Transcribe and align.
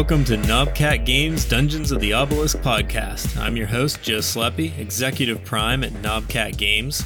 welcome 0.00 0.24
to 0.24 0.38
Knobcat 0.38 1.04
Games 1.04 1.44
Dungeons 1.44 1.92
of 1.92 2.00
the 2.00 2.14
Obelisk 2.14 2.56
podcast. 2.60 3.36
I'm 3.36 3.54
your 3.54 3.66
host, 3.66 4.00
Joe 4.00 4.20
Sleppy, 4.20 4.76
Executive 4.78 5.44
Prime 5.44 5.84
at 5.84 5.92
Knobcat 5.92 6.56
Games. 6.56 7.04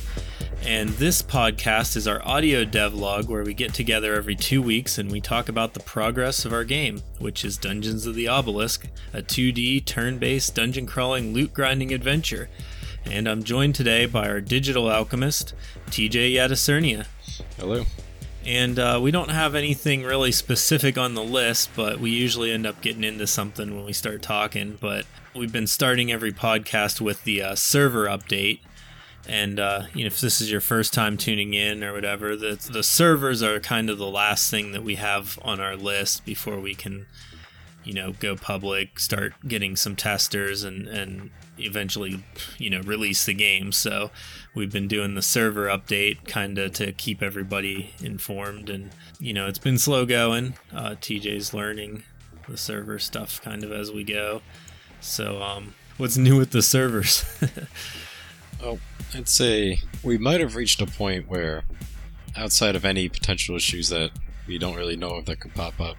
And 0.62 0.91
this 0.91 1.20
podcast 1.20 1.97
is 1.97 2.07
our 2.07 2.25
audio 2.25 2.65
devlog 2.65 3.27
where 3.27 3.43
we 3.43 3.53
get 3.53 3.75
together 3.75 4.15
every 4.15 4.37
two 4.37 4.62
weeks 4.62 4.97
and 4.97 5.11
we 5.11 5.20
talk 5.20 5.48
about 5.48 5.75
the 5.75 5.80
progress 5.80 6.45
of 6.45 6.53
our 6.53 6.62
game, 6.62 7.03
which 7.19 7.45
is 7.45 7.59
Dungeons 7.59 8.07
of 8.07 8.15
the 8.15 8.29
Obelisk, 8.29 8.87
a 9.12 9.23
2D 9.23 9.84
turn 9.84 10.19
based 10.19 10.55
dungeon 10.55 10.87
crawling 10.87 11.34
loot 11.34 11.53
grinding 11.53 11.92
adventure. 11.92 12.48
And 13.05 13.29
I'm 13.29 13.42
joined 13.42 13.75
today 13.75 14.06
by 14.06 14.29
our 14.29 14.41
digital 14.41 14.89
alchemist, 14.89 15.53
TJ 15.89 16.34
Yadicernia. 16.34 17.06
Hello. 17.56 17.87
And 18.47 18.79
uh, 18.79 19.01
we 19.03 19.11
don't 19.11 19.30
have 19.30 19.55
anything 19.55 20.03
really 20.03 20.30
specific 20.30 20.98
on 20.98 21.15
the 21.15 21.25
list, 21.25 21.71
but 21.75 21.98
we 21.98 22.11
usually 22.11 22.53
end 22.53 22.67
up 22.67 22.80
getting 22.83 23.03
into 23.03 23.27
something 23.27 23.75
when 23.75 23.87
we 23.87 23.95
start 23.95 24.20
talking. 24.20 24.77
But 24.80 25.07
we've 25.34 25.53
been 25.53 25.67
starting 25.67 26.12
every 26.12 26.33
podcast 26.33 27.01
with 27.01 27.25
the 27.25 27.43
uh, 27.43 27.55
server 27.55 28.05
update. 28.07 28.61
And 29.27 29.59
uh, 29.59 29.84
you 29.95 30.05
know, 30.05 30.09
if 30.09 30.20
this 30.20 30.42
is 30.42 30.50
your 30.50 30.61
first 30.61 30.92
time 30.92 31.17
tuning 31.17 31.55
in 31.55 31.83
or 31.83 31.95
whatever, 31.95 32.37
the 32.37 32.56
the 32.70 32.83
servers 32.83 33.42
are 33.42 33.59
kind 33.61 33.89
of 33.89 33.97
the 33.97 34.06
last 34.11 34.50
thing 34.50 34.72
that 34.72 34.84
we 34.84 34.97
have 34.97 35.39
on 35.42 35.61
our 35.61 35.77
list 35.77 36.27
before 36.27 36.61
we 36.61 36.75
can, 36.75 37.06
you 37.83 37.95
know, 37.95 38.12
go 38.12 38.37
public, 38.37 39.00
start 39.00 39.33
getting 39.48 39.77
some 39.77 39.97
testers, 39.97 40.62
and 40.62 40.87
and 40.87 41.31
eventually, 41.56 42.22
you 42.59 42.69
know, 42.69 42.83
release 42.83 43.25
the 43.25 43.33
game. 43.33 43.72
So 43.72 44.11
we've 44.55 44.72
been 44.72 44.88
doing 44.88 45.14
the 45.14 45.22
server 45.22 45.66
update 45.66 46.27
kind 46.27 46.58
of 46.58 46.72
to 46.74 46.92
keep 46.92 47.22
everybody 47.22 47.94
informed, 48.02 48.70
and 48.70 48.91
you 49.19 49.33
know, 49.33 49.47
it's 49.47 49.58
been 49.58 49.78
slow 49.78 50.06
going. 50.06 50.55
Uh, 50.72 50.91
TJ's 50.91 51.52
learning 51.52 52.05
the 52.48 52.56
server 52.56 52.98
stuff 52.98 53.41
kind 53.42 53.64
of 53.64 53.72
as 53.72 53.91
we 53.91 54.05
go. 54.05 54.42
So, 55.00 55.42
um, 55.42 55.75
what's 55.97 56.16
new 56.16 56.38
with 56.38 56.50
the 56.50 56.62
servers? 56.62 57.25
Oh, 58.62 58.78
I'd 59.14 59.28
say 59.28 59.80
we 60.02 60.16
might 60.16 60.41
have 60.41 60.56
reached 60.56 60.80
a 60.80 60.86
point 60.86 61.28
where, 61.28 61.64
outside 62.34 62.75
of 62.77 62.84
any 62.84 63.10
potential 63.10 63.56
issues 63.56 63.91
that 63.91 64.10
we 64.47 64.56
don't 64.58 64.77
really 64.77 64.97
know 64.97 65.10
of 65.10 65.27
that 65.27 65.41
could 65.41 65.55
pop 65.55 65.78
up, 65.80 65.97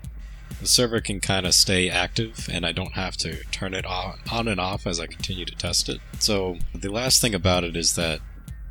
the 0.59 0.67
server 0.67 0.99
can 0.99 1.19
kind 1.19 1.45
of 1.45 1.53
stay 1.53 1.89
active 1.89 2.49
and 2.51 2.65
I 2.65 2.71
don't 2.71 2.93
have 2.93 3.17
to 3.17 3.43
turn 3.45 3.75
it 3.75 3.85
on, 3.85 4.17
on 4.31 4.47
and 4.47 4.59
off 4.59 4.87
as 4.87 4.99
I 4.99 5.05
continue 5.05 5.45
to 5.45 5.55
test 5.55 5.89
it. 5.89 5.99
So, 6.17 6.57
the 6.73 6.91
last 6.91 7.21
thing 7.21 7.35
about 7.35 7.63
it 7.63 7.75
is 7.75 7.93
that 7.95 8.19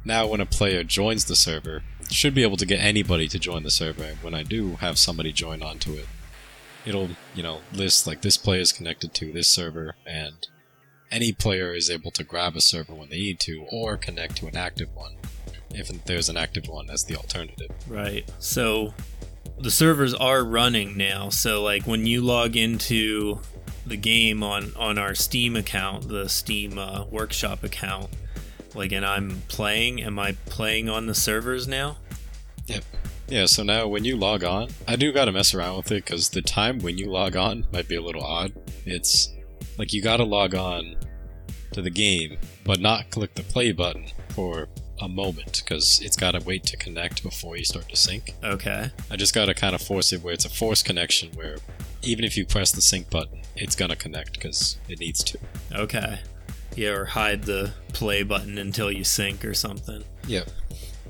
now 0.04 0.26
when 0.26 0.40
a 0.40 0.46
player 0.46 0.84
joins 0.84 1.24
the 1.24 1.36
server, 1.36 1.82
should 2.10 2.34
be 2.34 2.42
able 2.42 2.56
to 2.58 2.66
get 2.66 2.80
anybody 2.80 3.28
to 3.28 3.38
join 3.38 3.62
the 3.62 3.70
server. 3.70 4.16
When 4.22 4.34
I 4.34 4.42
do 4.42 4.76
have 4.76 4.98
somebody 4.98 5.32
join 5.32 5.62
onto 5.62 5.94
it, 5.94 6.06
it'll, 6.84 7.10
you 7.34 7.42
know, 7.42 7.60
list 7.72 8.06
like 8.06 8.22
this 8.22 8.36
player 8.36 8.60
is 8.60 8.72
connected 8.72 9.14
to 9.14 9.32
this 9.32 9.48
server 9.48 9.96
and 10.06 10.46
any 11.10 11.32
player 11.32 11.72
is 11.72 11.90
able 11.90 12.10
to 12.10 12.24
grab 12.24 12.56
a 12.56 12.60
server 12.60 12.94
when 12.94 13.08
they 13.08 13.18
need 13.18 13.40
to 13.40 13.66
or 13.70 13.96
connect 13.96 14.36
to 14.36 14.46
an 14.46 14.56
active 14.56 14.94
one 14.94 15.16
if 15.70 15.88
there's 16.04 16.28
an 16.28 16.36
active 16.36 16.68
one 16.68 16.88
as 16.90 17.04
the 17.04 17.16
alternative. 17.16 17.70
Right. 17.88 18.30
So 18.38 18.94
the 19.58 19.70
servers 19.70 20.14
are 20.14 20.44
running 20.44 20.96
now. 20.96 21.28
So 21.30 21.62
like 21.62 21.86
when 21.86 22.06
you 22.06 22.20
log 22.20 22.56
into 22.56 23.40
the 23.86 23.96
game 23.96 24.42
on 24.42 24.72
on 24.76 24.98
our 24.98 25.14
Steam 25.14 25.56
account, 25.56 26.08
the 26.08 26.28
Steam 26.28 26.78
uh, 26.78 27.04
Workshop 27.06 27.62
account, 27.64 28.10
like 28.74 28.92
and 28.92 29.04
I'm 29.04 29.42
playing, 29.48 30.02
am 30.02 30.18
I 30.18 30.32
playing 30.46 30.88
on 30.88 31.06
the 31.06 31.14
servers 31.14 31.68
now? 31.68 31.98
Yep. 32.66 32.84
Yeah, 33.28 33.46
so 33.46 33.62
now 33.62 33.86
when 33.88 34.04
you 34.04 34.16
log 34.16 34.44
on, 34.44 34.68
I 34.86 34.96
do 34.96 35.12
gotta 35.12 35.32
mess 35.32 35.54
around 35.54 35.78
with 35.78 35.92
it 35.92 36.04
because 36.04 36.28
the 36.28 36.42
time 36.42 36.78
when 36.80 36.98
you 36.98 37.10
log 37.10 37.36
on 37.36 37.66
might 37.72 37.88
be 37.88 37.96
a 37.96 38.02
little 38.02 38.22
odd. 38.22 38.52
It's 38.84 39.32
like 39.78 39.92
you 39.92 40.02
gotta 40.02 40.24
log 40.24 40.54
on 40.54 40.96
to 41.72 41.82
the 41.82 41.90
game, 41.90 42.36
but 42.64 42.80
not 42.80 43.10
click 43.10 43.34
the 43.34 43.42
play 43.42 43.72
button 43.72 44.06
for 44.30 44.68
a 45.00 45.08
moment 45.08 45.62
because 45.64 46.00
it's 46.02 46.16
gotta 46.16 46.40
wait 46.44 46.64
to 46.64 46.76
connect 46.76 47.22
before 47.22 47.56
you 47.56 47.64
start 47.64 47.88
to 47.88 47.96
sync. 47.96 48.34
Okay. 48.44 48.90
I 49.10 49.16
just 49.16 49.34
gotta 49.34 49.54
kind 49.54 49.74
of 49.74 49.82
force 49.82 50.12
it 50.12 50.22
where 50.22 50.34
it's 50.34 50.44
a 50.44 50.50
forced 50.50 50.84
connection 50.84 51.30
where 51.32 51.56
even 52.02 52.24
if 52.24 52.36
you 52.36 52.44
press 52.44 52.72
the 52.72 52.82
sync 52.82 53.10
button, 53.10 53.40
it's 53.56 53.74
gonna 53.74 53.96
connect 53.96 54.34
because 54.34 54.78
it 54.88 55.00
needs 55.00 55.24
to. 55.24 55.38
Okay. 55.72 56.20
Yeah, 56.76 56.90
or 56.90 57.04
hide 57.04 57.44
the 57.44 57.72
play 57.92 58.22
button 58.22 58.58
until 58.58 58.90
you 58.90 59.04
sync 59.04 59.44
or 59.44 59.54
something. 59.54 60.04
Yep. 60.26 60.48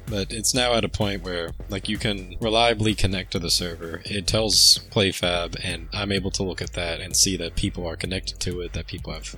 But 0.06 0.32
it's 0.32 0.54
now 0.54 0.74
at 0.74 0.84
a 0.84 0.88
point 0.88 1.22
where, 1.22 1.50
like, 1.70 1.88
you 1.88 1.96
can 1.96 2.36
reliably 2.40 2.94
connect 2.94 3.32
to 3.32 3.38
the 3.38 3.50
server. 3.50 4.02
It 4.04 4.26
tells 4.26 4.80
PlayFab, 4.90 5.56
and 5.64 5.88
I'm 5.94 6.12
able 6.12 6.30
to 6.32 6.42
look 6.42 6.60
at 6.60 6.74
that 6.74 7.00
and 7.00 7.16
see 7.16 7.36
that 7.38 7.56
people 7.56 7.86
are 7.86 7.96
connected 7.96 8.38
to 8.40 8.60
it, 8.60 8.74
that 8.74 8.86
people 8.86 9.14
have, 9.14 9.34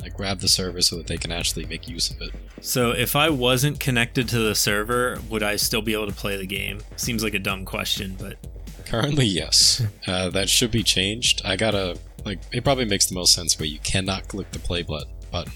like, 0.00 0.14
grabbed 0.14 0.42
the 0.42 0.48
server 0.48 0.82
so 0.82 0.96
that 0.96 1.06
they 1.06 1.16
can 1.16 1.32
actually 1.32 1.64
make 1.64 1.88
use 1.88 2.10
of 2.10 2.20
it. 2.20 2.32
So 2.60 2.90
if 2.90 3.16
I 3.16 3.30
wasn't 3.30 3.80
connected 3.80 4.28
to 4.28 4.38
the 4.38 4.54
server, 4.54 5.18
would 5.30 5.42
I 5.42 5.56
still 5.56 5.82
be 5.82 5.94
able 5.94 6.08
to 6.08 6.12
play 6.12 6.36
the 6.36 6.46
game? 6.46 6.80
Seems 6.96 7.24
like 7.24 7.34
a 7.34 7.38
dumb 7.38 7.64
question, 7.64 8.16
but 8.20 8.36
Currently, 8.92 9.24
yes. 9.24 9.82
Uh, 10.06 10.28
that 10.30 10.48
should 10.48 10.72
be 10.72 10.82
changed. 10.82 11.40
I 11.44 11.56
gotta, 11.56 11.96
like, 12.24 12.40
it 12.52 12.64
probably 12.64 12.84
makes 12.84 13.06
the 13.06 13.14
most 13.14 13.32
sense 13.32 13.58
where 13.58 13.68
you 13.68 13.78
cannot 13.78 14.26
click 14.28 14.50
the 14.50 14.58
play 14.58 14.82
button, 14.82 15.08
button 15.32 15.52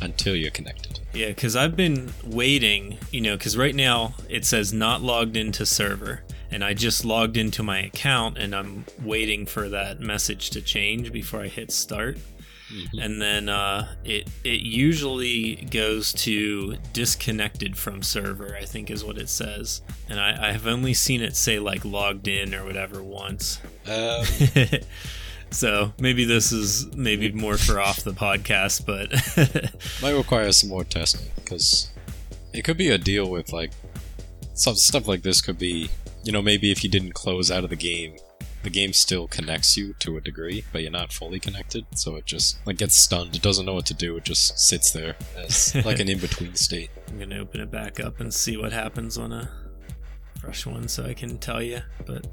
until 0.00 0.34
you're 0.34 0.50
connected. 0.50 0.98
Yeah, 1.14 1.28
because 1.28 1.54
I've 1.54 1.76
been 1.76 2.12
waiting, 2.24 2.98
you 3.12 3.20
know, 3.20 3.36
because 3.36 3.56
right 3.56 3.74
now 3.74 4.14
it 4.28 4.44
says 4.44 4.72
not 4.72 5.02
logged 5.02 5.36
into 5.36 5.64
server, 5.64 6.22
and 6.50 6.64
I 6.64 6.74
just 6.74 7.04
logged 7.04 7.36
into 7.36 7.62
my 7.62 7.80
account 7.80 8.36
and 8.36 8.54
I'm 8.54 8.84
waiting 9.02 9.46
for 9.46 9.68
that 9.68 10.00
message 10.00 10.50
to 10.50 10.60
change 10.60 11.12
before 11.12 11.40
I 11.40 11.48
hit 11.48 11.70
start. 11.70 12.18
And 12.98 13.20
then 13.20 13.48
uh, 13.48 13.94
it 14.04 14.28
it 14.44 14.60
usually 14.60 15.56
goes 15.70 16.12
to 16.14 16.76
disconnected 16.92 17.76
from 17.76 18.02
server, 18.02 18.56
I 18.56 18.64
think 18.64 18.90
is 18.90 19.04
what 19.04 19.18
it 19.18 19.28
says. 19.28 19.82
And 20.08 20.18
I, 20.18 20.48
I 20.48 20.52
have 20.52 20.66
only 20.66 20.94
seen 20.94 21.20
it 21.20 21.36
say 21.36 21.58
like 21.58 21.84
logged 21.84 22.28
in 22.28 22.54
or 22.54 22.64
whatever 22.64 23.02
once. 23.02 23.60
Uh, 23.86 24.24
so 25.52 25.92
maybe 26.00 26.24
this 26.24 26.52
is 26.52 26.94
maybe 26.96 27.30
more 27.32 27.56
for 27.56 27.80
off 27.80 28.02
the 28.02 28.12
podcast, 28.12 28.86
but 28.86 29.10
might 30.02 30.16
require 30.16 30.50
some 30.52 30.70
more 30.70 30.84
testing 30.84 31.30
because 31.36 31.90
it 32.52 32.62
could 32.62 32.76
be 32.76 32.88
a 32.88 32.98
deal 32.98 33.30
with 33.30 33.52
like 33.52 33.72
some 34.54 34.74
stuff 34.74 35.06
like 35.08 35.22
this 35.22 35.40
could 35.40 35.58
be 35.58 35.90
you 36.24 36.32
know 36.32 36.42
maybe 36.42 36.70
if 36.70 36.84
you 36.84 36.90
didn't 36.90 37.12
close 37.12 37.50
out 37.50 37.64
of 37.64 37.70
the 37.70 37.76
game 37.76 38.16
the 38.62 38.70
game 38.70 38.92
still 38.92 39.26
connects 39.26 39.76
you 39.76 39.92
to 39.94 40.16
a 40.16 40.20
degree 40.20 40.64
but 40.72 40.82
you're 40.82 40.90
not 40.90 41.12
fully 41.12 41.40
connected. 41.40 41.84
So 41.94 42.16
it 42.16 42.26
just 42.26 42.64
like 42.66 42.78
gets 42.78 42.96
stunned. 42.96 43.34
It 43.34 43.42
doesn't 43.42 43.66
know 43.66 43.74
what 43.74 43.86
to 43.86 43.94
do. 43.94 44.16
It 44.16 44.24
just 44.24 44.58
sits 44.58 44.92
there 44.92 45.16
as 45.36 45.74
like 45.84 45.98
an 45.98 46.08
in-between 46.08 46.54
state. 46.54 46.90
I'm 47.08 47.18
gonna 47.18 47.38
open 47.38 47.60
it 47.60 47.70
back 47.70 48.00
up 48.00 48.20
and 48.20 48.32
see 48.32 48.56
what 48.56 48.72
happens 48.72 49.18
on 49.18 49.32
a 49.32 49.50
fresh 50.40 50.64
one 50.64 50.88
so 50.88 51.04
I 51.04 51.14
can 51.14 51.38
tell 51.38 51.62
you. 51.62 51.80
But 52.06 52.26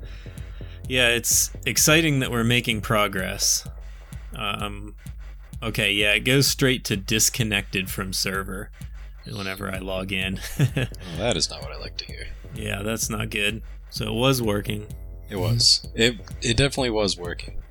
yeah, 0.90 1.08
it's 1.10 1.52
exciting 1.66 2.20
that 2.20 2.32
we're 2.32 2.44
making 2.44 2.82
progress. 2.82 3.66
Um, 4.36 4.96
okay, 5.64 5.94
yeah, 5.94 6.14
it 6.14 6.22
goes 6.22 6.48
straight 6.48 6.84
to 6.86 6.98
disconnected 6.98 7.90
from 7.90 8.12
server 8.12 8.72
whenever 9.26 9.72
I 9.72 9.78
log 9.78 10.12
in. 10.12 10.42
well, 10.60 10.88
that 11.18 11.38
is 11.38 11.50
not 11.50 11.62
what 11.62 11.72
i 11.72 11.78
like 11.78 11.96
to 11.98 12.06
hear 12.06 12.28
yeah, 12.56 12.82
that's 12.82 13.10
not 13.10 13.30
good. 13.30 13.62
So 13.90 14.08
it 14.08 14.14
was 14.14 14.42
working. 14.42 14.88
It 15.30 15.38
was. 15.38 15.88
It 15.96 16.18
it 16.42 16.58
definitely 16.58 16.92
was 16.92 17.18
working. 17.18 17.62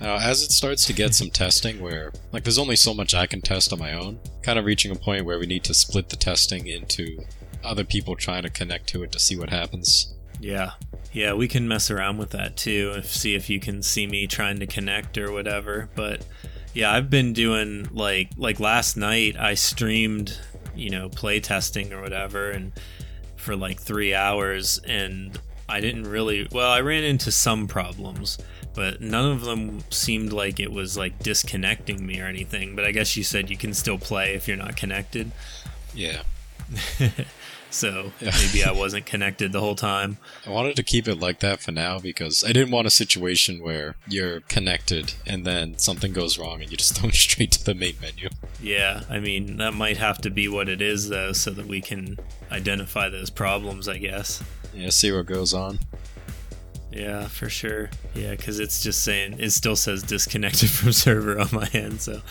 Now, 0.00 0.16
as 0.16 0.42
it 0.42 0.50
starts 0.50 0.84
to 0.86 0.92
get 0.92 1.14
some 1.14 1.30
testing 1.30 1.80
where, 1.80 2.12
like, 2.32 2.42
there's 2.42 2.58
only 2.58 2.76
so 2.76 2.92
much 2.92 3.14
I 3.14 3.26
can 3.26 3.40
test 3.40 3.72
on 3.72 3.78
my 3.78 3.94
own, 3.94 4.18
kind 4.42 4.58
of 4.58 4.64
reaching 4.64 4.90
a 4.90 4.96
point 4.96 5.24
where 5.24 5.38
we 5.38 5.46
need 5.46 5.64
to 5.64 5.74
split 5.74 6.08
the 6.08 6.16
testing 6.16 6.66
into 6.66 7.24
other 7.62 7.84
people 7.84 8.16
trying 8.16 8.42
to 8.42 8.50
connect 8.50 8.88
to 8.88 9.02
it 9.02 9.12
to 9.12 9.20
see 9.20 9.36
what 9.36 9.50
happens. 9.50 10.13
Yeah. 10.44 10.72
Yeah, 11.14 11.32
we 11.32 11.48
can 11.48 11.66
mess 11.66 11.90
around 11.90 12.18
with 12.18 12.30
that 12.30 12.54
too. 12.54 12.92
If 12.96 13.06
see 13.06 13.34
if 13.34 13.48
you 13.48 13.58
can 13.58 13.82
see 13.82 14.06
me 14.06 14.26
trying 14.26 14.58
to 14.58 14.66
connect 14.66 15.16
or 15.16 15.32
whatever. 15.32 15.88
But 15.94 16.26
yeah, 16.74 16.92
I've 16.92 17.08
been 17.08 17.32
doing 17.32 17.88
like 17.92 18.28
like 18.36 18.60
last 18.60 18.94
night 18.96 19.36
I 19.38 19.54
streamed, 19.54 20.38
you 20.76 20.90
know, 20.90 21.08
play 21.08 21.40
testing 21.40 21.94
or 21.94 22.02
whatever 22.02 22.50
and 22.50 22.72
for 23.36 23.56
like 23.56 23.80
3 23.80 24.14
hours 24.14 24.80
and 24.86 25.38
I 25.66 25.80
didn't 25.80 26.04
really 26.04 26.46
well, 26.52 26.70
I 26.70 26.82
ran 26.82 27.04
into 27.04 27.32
some 27.32 27.66
problems, 27.66 28.36
but 28.74 29.00
none 29.00 29.30
of 29.30 29.42
them 29.42 29.82
seemed 29.90 30.34
like 30.34 30.60
it 30.60 30.72
was 30.72 30.98
like 30.98 31.20
disconnecting 31.20 32.04
me 32.04 32.20
or 32.20 32.26
anything. 32.26 32.76
But 32.76 32.84
I 32.84 32.90
guess 32.90 33.16
you 33.16 33.24
said 33.24 33.48
you 33.48 33.56
can 33.56 33.72
still 33.72 33.98
play 33.98 34.34
if 34.34 34.46
you're 34.46 34.58
not 34.58 34.76
connected. 34.76 35.30
Yeah. 35.94 36.22
so 37.74 38.12
maybe 38.20 38.64
I 38.64 38.72
wasn't 38.72 39.06
connected 39.06 39.52
the 39.52 39.60
whole 39.60 39.74
time. 39.74 40.18
I 40.46 40.50
wanted 40.50 40.76
to 40.76 40.82
keep 40.82 41.08
it 41.08 41.18
like 41.18 41.40
that 41.40 41.60
for 41.60 41.72
now 41.72 41.98
because 41.98 42.44
I 42.44 42.52
didn't 42.52 42.70
want 42.70 42.86
a 42.86 42.90
situation 42.90 43.62
where 43.62 43.96
you're 44.06 44.40
connected 44.40 45.14
and 45.26 45.44
then 45.44 45.78
something 45.78 46.12
goes 46.12 46.38
wrong 46.38 46.62
and 46.62 46.70
you 46.70 46.76
just 46.76 47.00
go 47.02 47.10
straight 47.10 47.52
to 47.52 47.64
the 47.64 47.74
main 47.74 47.96
menu. 48.00 48.28
Yeah, 48.62 49.02
I 49.10 49.18
mean, 49.18 49.58
that 49.58 49.74
might 49.74 49.98
have 49.98 50.18
to 50.22 50.30
be 50.30 50.48
what 50.48 50.68
it 50.68 50.80
is, 50.80 51.08
though, 51.08 51.32
so 51.32 51.50
that 51.50 51.66
we 51.66 51.80
can 51.80 52.18
identify 52.50 53.08
those 53.08 53.30
problems, 53.30 53.88
I 53.88 53.98
guess. 53.98 54.42
Yeah, 54.72 54.90
see 54.90 55.12
what 55.12 55.26
goes 55.26 55.52
on. 55.52 55.80
Yeah, 56.90 57.26
for 57.26 57.48
sure. 57.48 57.90
Yeah, 58.14 58.30
because 58.30 58.60
it's 58.60 58.82
just 58.82 59.02
saying 59.02 59.36
it 59.40 59.50
still 59.50 59.76
says 59.76 60.02
disconnected 60.02 60.70
from 60.70 60.92
server 60.92 61.38
on 61.38 61.48
my 61.52 61.68
end, 61.72 62.00
so 62.00 62.22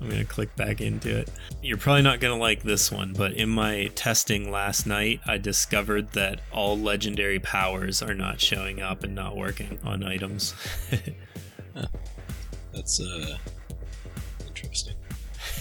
I'm 0.00 0.08
gonna 0.08 0.24
click 0.24 0.54
back 0.56 0.80
into 0.80 1.14
it. 1.14 1.30
You're 1.62 1.76
probably 1.76 2.02
not 2.02 2.20
gonna 2.20 2.36
like 2.36 2.62
this 2.62 2.90
one, 2.90 3.12
but 3.12 3.32
in 3.34 3.50
my 3.50 3.90
testing 3.94 4.50
last 4.50 4.86
night, 4.86 5.20
I 5.26 5.36
discovered 5.36 6.12
that 6.12 6.40
all 6.52 6.78
legendary 6.78 7.38
powers 7.38 8.02
are 8.02 8.14
not 8.14 8.40
showing 8.40 8.80
up 8.80 9.04
and 9.04 9.14
not 9.14 9.36
working 9.36 9.78
on 9.84 10.02
items. 10.02 10.54
That's 12.72 13.00
uh 13.00 13.36
interesting. 14.46 14.94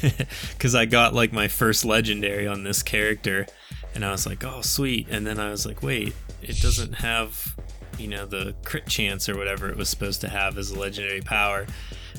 Because 0.52 0.76
I 0.76 0.86
got 0.86 1.14
like 1.14 1.34
my 1.34 1.50
first 1.50 1.84
legendary 1.84 2.48
on 2.48 2.64
this 2.64 2.82
character, 2.82 3.46
and 3.94 4.06
I 4.06 4.12
was 4.12 4.26
like, 4.26 4.46
oh 4.46 4.62
sweet, 4.62 5.08
and 5.10 5.28
then 5.28 5.40
I 5.40 5.52
was 5.52 5.66
like, 5.66 5.84
wait, 5.84 6.16
it 6.42 6.62
doesn't 6.62 6.94
have, 6.94 7.56
you 7.98 8.08
know, 8.08 8.26
the 8.26 8.56
crit 8.64 8.88
chance 8.88 9.28
or 9.28 9.38
whatever 9.38 9.70
it 9.70 9.76
was 9.76 9.90
supposed 9.90 10.22
to 10.22 10.30
have 10.30 10.58
as 10.58 10.72
a 10.72 10.80
legendary 10.80 11.22
power. 11.22 11.66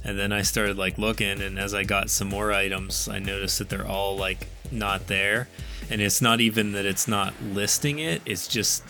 And 0.05 0.19
then 0.19 0.33
I 0.33 0.43
started 0.43 0.77
like 0.79 0.99
looking, 0.99 1.41
and 1.41 1.59
as 1.59 1.75
I 1.75 1.85
got 1.85 2.11
some 2.11 2.29
more 2.29 2.53
items, 2.53 3.09
I 3.09 3.19
noticed 3.19 3.59
that 3.59 3.69
they're 3.69 3.87
all 3.87 4.17
like 4.17 4.49
not 4.71 5.07
there. 5.07 5.49
And 5.91 6.01
it's 6.01 6.23
not 6.23 6.41
even 6.41 6.73
that 6.73 6.87
it's 6.87 7.09
not 7.09 7.35
listing 7.43 7.99
it, 7.99 8.23
it's 8.25 8.49
just 8.49 8.83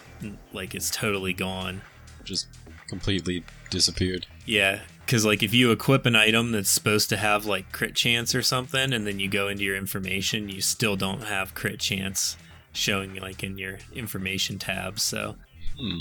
like 0.53 0.75
it's 0.75 0.91
totally 0.91 1.33
gone. 1.33 1.83
Just 2.25 2.47
completely 2.89 3.45
disappeared. 3.71 4.27
Yeah, 4.45 4.81
because 5.05 5.25
like 5.25 5.43
if 5.43 5.55
you 5.55 5.73
equip 5.73 6.07
an 6.07 6.15
item 6.17 6.53
that's 6.53 6.71
supposed 6.71 7.09
to 7.09 7.17
have 7.17 7.47
like 7.47 7.73
crit 7.73 7.95
chance 7.95 8.35
or 8.35 8.43
something, 8.43 8.93
and 8.93 9.07
then 9.07 9.19
you 9.19 9.29
go 9.29 9.49
into 9.49 9.65
your 9.65 9.77
information, 9.77 10.49
you 10.49 10.61
still 10.61 10.97
don't 10.97 11.25
have 11.25 11.55
crit 11.55 11.81
chance 11.81 12.37
showing 12.73 13.15
like 13.15 13.43
in 13.43 13.59
your 13.59 13.79
information 13.95 14.59
tab. 14.59 15.01
So 15.01 15.37
Hmm. 15.81 15.99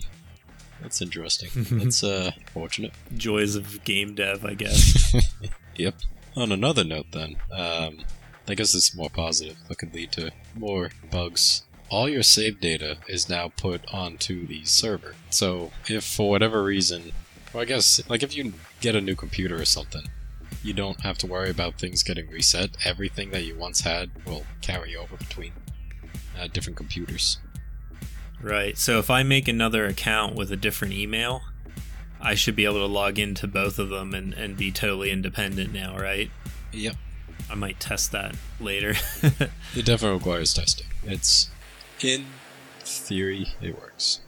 That's 0.81 1.01
interesting. 1.01 1.49
That's 1.55 2.03
uh 2.03 2.31
fortunate. 2.53 2.93
joys 3.15 3.55
of 3.55 3.83
game 3.83 4.15
dev, 4.15 4.45
I 4.45 4.53
guess. 4.53 5.13
Yep. 5.75 5.95
On 6.35 6.51
another 6.51 6.83
note, 6.83 7.05
then, 7.13 7.37
um, 7.53 7.99
I 8.49 8.53
guess 8.53 8.75
it's 8.75 8.93
more 8.93 9.09
positive. 9.09 9.55
That 9.69 9.77
could 9.77 9.93
lead 9.93 10.11
to 10.13 10.31
more 10.53 10.89
bugs. 11.09 11.63
All 11.89 12.09
your 12.09 12.21
save 12.21 12.59
data 12.59 12.97
is 13.07 13.29
now 13.29 13.53
put 13.55 13.81
onto 13.93 14.45
the 14.45 14.65
server. 14.65 15.15
So, 15.29 15.71
if 15.87 16.03
for 16.03 16.29
whatever 16.29 16.61
reason, 16.65 17.13
well, 17.53 17.61
I 17.61 17.65
guess, 17.65 18.01
like 18.09 18.23
if 18.23 18.35
you 18.35 18.53
get 18.81 18.93
a 18.95 18.99
new 19.01 19.15
computer 19.15 19.55
or 19.61 19.63
something, 19.63 20.03
you 20.61 20.73
don't 20.73 20.99
have 20.99 21.17
to 21.19 21.27
worry 21.27 21.49
about 21.49 21.79
things 21.79 22.03
getting 22.03 22.29
reset. 22.29 22.71
Everything 22.83 23.29
that 23.31 23.45
you 23.45 23.55
once 23.57 23.79
had 23.81 24.09
will 24.25 24.43
carry 24.61 24.97
over 24.97 25.15
between 25.15 25.53
uh, 26.37 26.47
different 26.51 26.75
computers. 26.75 27.37
Right. 28.41 28.77
So 28.77 28.99
if 28.99 29.09
I 29.09 29.23
make 29.23 29.47
another 29.47 29.85
account 29.85 30.35
with 30.35 30.51
a 30.51 30.57
different 30.57 30.93
email, 30.93 31.41
I 32.21 32.35
should 32.35 32.55
be 32.55 32.65
able 32.65 32.79
to 32.79 32.85
log 32.85 33.17
into 33.17 33.47
both 33.47 33.79
of 33.79 33.89
them 33.89 34.13
and, 34.13 34.33
and 34.33 34.57
be 34.57 34.71
totally 34.71 35.11
independent 35.11 35.73
now, 35.73 35.97
right? 35.97 36.29
Yep. 36.71 36.95
I 37.49 37.55
might 37.55 37.79
test 37.79 38.11
that 38.11 38.35
later. 38.59 38.95
It 39.75 39.85
definitely 39.85 40.17
requires 40.17 40.51
testing. 40.53 40.87
It's, 41.05 41.51
in 42.01 42.25
theory, 42.79 43.49
it 43.61 43.79
works. 43.79 44.21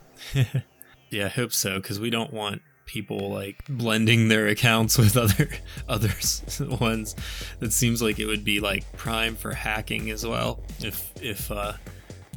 yeah, 1.10 1.26
I 1.26 1.30
hope 1.30 1.52
so 1.52 1.78
because 1.78 2.00
we 2.00 2.12
don't 2.12 2.32
want 2.32 2.62
people 2.86 3.32
like 3.32 3.64
blending 3.70 4.28
their 4.28 4.48
accounts 4.48 4.98
with 4.98 5.18
other 5.18 5.50
others 5.90 6.62
ones. 6.80 7.16
It 7.60 7.74
seems 7.74 8.02
like 8.02 8.20
it 8.20 8.28
would 8.28 8.44
be 8.44 8.60
like 8.60 8.92
prime 8.94 9.36
for 9.36 9.54
hacking 9.54 10.12
as 10.12 10.26
well. 10.26 10.60
If 10.80 11.12
if 11.22 11.50
uh, 11.50 11.74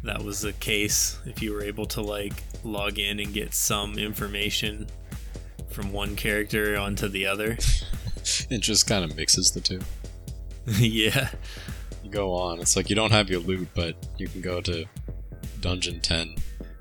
that 0.04 0.22
was 0.22 0.42
the 0.42 0.52
case, 0.54 1.18
if 1.24 1.42
you 1.42 1.52
were 1.52 1.62
able 1.62 1.86
to 1.86 2.02
like 2.02 2.32
log 2.62 2.98
in 2.98 3.20
and 3.20 3.32
get 3.32 3.54
some 3.54 3.98
information 3.98 4.86
from 5.70 5.92
one 5.92 6.14
character 6.14 6.76
onto 6.76 7.08
the 7.08 7.26
other. 7.26 7.58
It 8.48 8.60
just 8.60 8.86
kind 8.86 9.04
of 9.04 9.14
mixes 9.16 9.50
the 9.50 9.60
two. 9.60 9.80
yeah. 10.66 11.28
You 12.02 12.10
go 12.10 12.32
on. 12.32 12.58
It's 12.58 12.74
like 12.74 12.88
you 12.88 12.96
don't 12.96 13.10
have 13.12 13.28
your 13.28 13.40
loot, 13.40 13.68
but 13.74 13.96
you 14.16 14.28
can 14.28 14.40
go 14.40 14.62
to 14.62 14.86
Dungeon 15.60 16.00
10. 16.00 16.36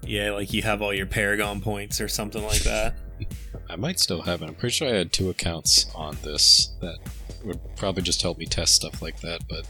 Yeah, 0.06 0.32
like 0.32 0.54
you 0.54 0.62
have 0.62 0.82
all 0.82 0.94
your 0.94 1.06
Paragon 1.06 1.60
points 1.60 2.00
or 2.00 2.08
something 2.08 2.44
like 2.44 2.64
that. 2.64 2.96
I 3.70 3.76
might 3.76 4.00
still 4.00 4.22
have 4.22 4.42
it. 4.42 4.48
I'm 4.48 4.56
pretty 4.56 4.74
sure 4.74 4.88
I 4.88 4.94
had 4.94 5.12
two 5.12 5.30
accounts 5.30 5.88
on 5.96 6.18
this 6.24 6.72
that 6.80 6.98
would 7.44 7.60
probably 7.76 8.04
just 8.04 8.22
help 8.22 8.38
me 8.38 8.46
test 8.46 8.76
stuff 8.76 9.02
like 9.02 9.20
that, 9.22 9.42
but 9.50 9.68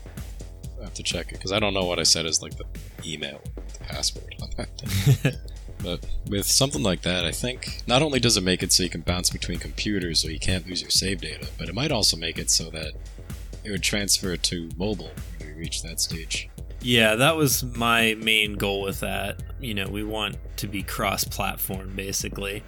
I 0.84 0.88
have 0.88 0.94
to 0.96 1.04
check 1.04 1.28
it 1.30 1.36
because 1.36 1.54
I 1.54 1.60
don't 1.60 1.74
know 1.74 1.86
what 1.86 1.98
I 1.98 2.04
said 2.04 2.26
as 2.26 2.42
like 2.42 2.58
the 2.58 2.66
email, 3.06 3.42
the 3.74 3.86
password 3.86 4.36
on 4.42 4.50
that. 4.58 5.38
but 5.82 6.06
with 6.30 6.46
something 6.46 6.84
like 6.84 7.04
that, 7.04 7.24
I 7.24 7.32
think 7.32 7.84
not 7.88 8.02
only 8.02 8.20
does 8.20 8.36
it 8.36 8.44
make 8.44 8.62
it 8.62 8.74
so 8.74 8.84
you 8.84 8.90
can 8.90 9.02
bounce 9.02 9.30
between 9.30 9.60
computers 9.60 10.20
so 10.20 10.28
you 10.28 10.40
can't 10.40 10.68
lose 10.68 10.82
your 10.82 10.90
save 10.90 11.22
data, 11.22 11.48
but 11.58 11.70
it 11.70 11.74
might 11.74 11.92
also 11.94 12.18
make 12.18 12.38
it 12.38 12.50
so 12.50 12.70
that 12.72 12.92
it 13.64 13.72
would 13.72 13.82
transfer 13.82 14.36
to 14.36 14.70
mobile 14.76 15.12
when 15.40 15.56
we 15.56 15.60
reach 15.62 15.82
that 15.84 16.02
stage. 16.02 16.50
Yeah, 16.82 17.16
that 17.16 17.38
was 17.38 17.64
my 17.64 18.16
main 18.16 18.56
goal 18.56 18.82
with 18.82 19.00
that. 19.00 19.42
You 19.62 19.74
know, 19.74 19.88
we 19.88 20.04
want 20.04 20.36
to 20.58 20.68
be 20.68 20.84
cross 20.84 21.24
platform 21.24 21.96
basically. 21.96 22.62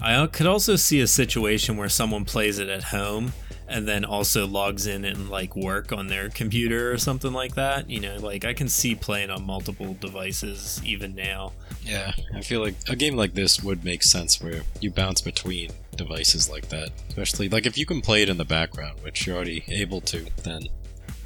I 0.00 0.26
could 0.26 0.46
also 0.46 0.76
see 0.76 1.00
a 1.00 1.06
situation 1.06 1.76
where 1.76 1.90
someone 1.90 2.24
plays 2.24 2.58
it 2.58 2.70
at 2.70 2.84
home 2.84 3.34
and 3.68 3.86
then 3.86 4.04
also 4.04 4.46
logs 4.46 4.86
in 4.86 5.04
and 5.04 5.28
like 5.28 5.54
work 5.54 5.92
on 5.92 6.06
their 6.06 6.28
computer 6.30 6.90
or 6.92 6.98
something 6.98 7.32
like 7.32 7.54
that. 7.54 7.88
You 7.88 8.00
know, 8.00 8.16
like 8.16 8.44
I 8.44 8.54
can 8.54 8.68
see 8.68 8.94
playing 8.94 9.30
on 9.30 9.44
multiple 9.44 9.94
devices 10.00 10.80
even 10.84 11.14
now. 11.14 11.52
Yeah, 11.82 12.12
I 12.34 12.40
feel 12.40 12.60
like 12.60 12.74
a 12.88 12.96
game 12.96 13.16
like 13.16 13.34
this 13.34 13.62
would 13.62 13.84
make 13.84 14.02
sense 14.02 14.40
where 14.42 14.62
you 14.80 14.90
bounce 14.90 15.20
between 15.20 15.70
devices 15.96 16.50
like 16.50 16.68
that. 16.68 16.90
Especially, 17.08 17.48
like, 17.48 17.66
if 17.66 17.76
you 17.76 17.84
can 17.84 18.00
play 18.00 18.22
it 18.22 18.28
in 18.28 18.36
the 18.36 18.44
background, 18.44 19.00
which 19.02 19.26
you're 19.26 19.36
already 19.36 19.64
able 19.68 20.00
to, 20.02 20.26
then 20.44 20.62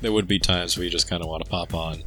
there 0.01 0.13
would 0.13 0.27
be 0.27 0.39
times 0.39 0.77
where 0.77 0.85
you 0.85 0.91
just 0.91 1.09
kind 1.09 1.23
of 1.23 1.29
want 1.29 1.45
to 1.45 1.51
pop 1.51 1.75
on, 1.75 2.03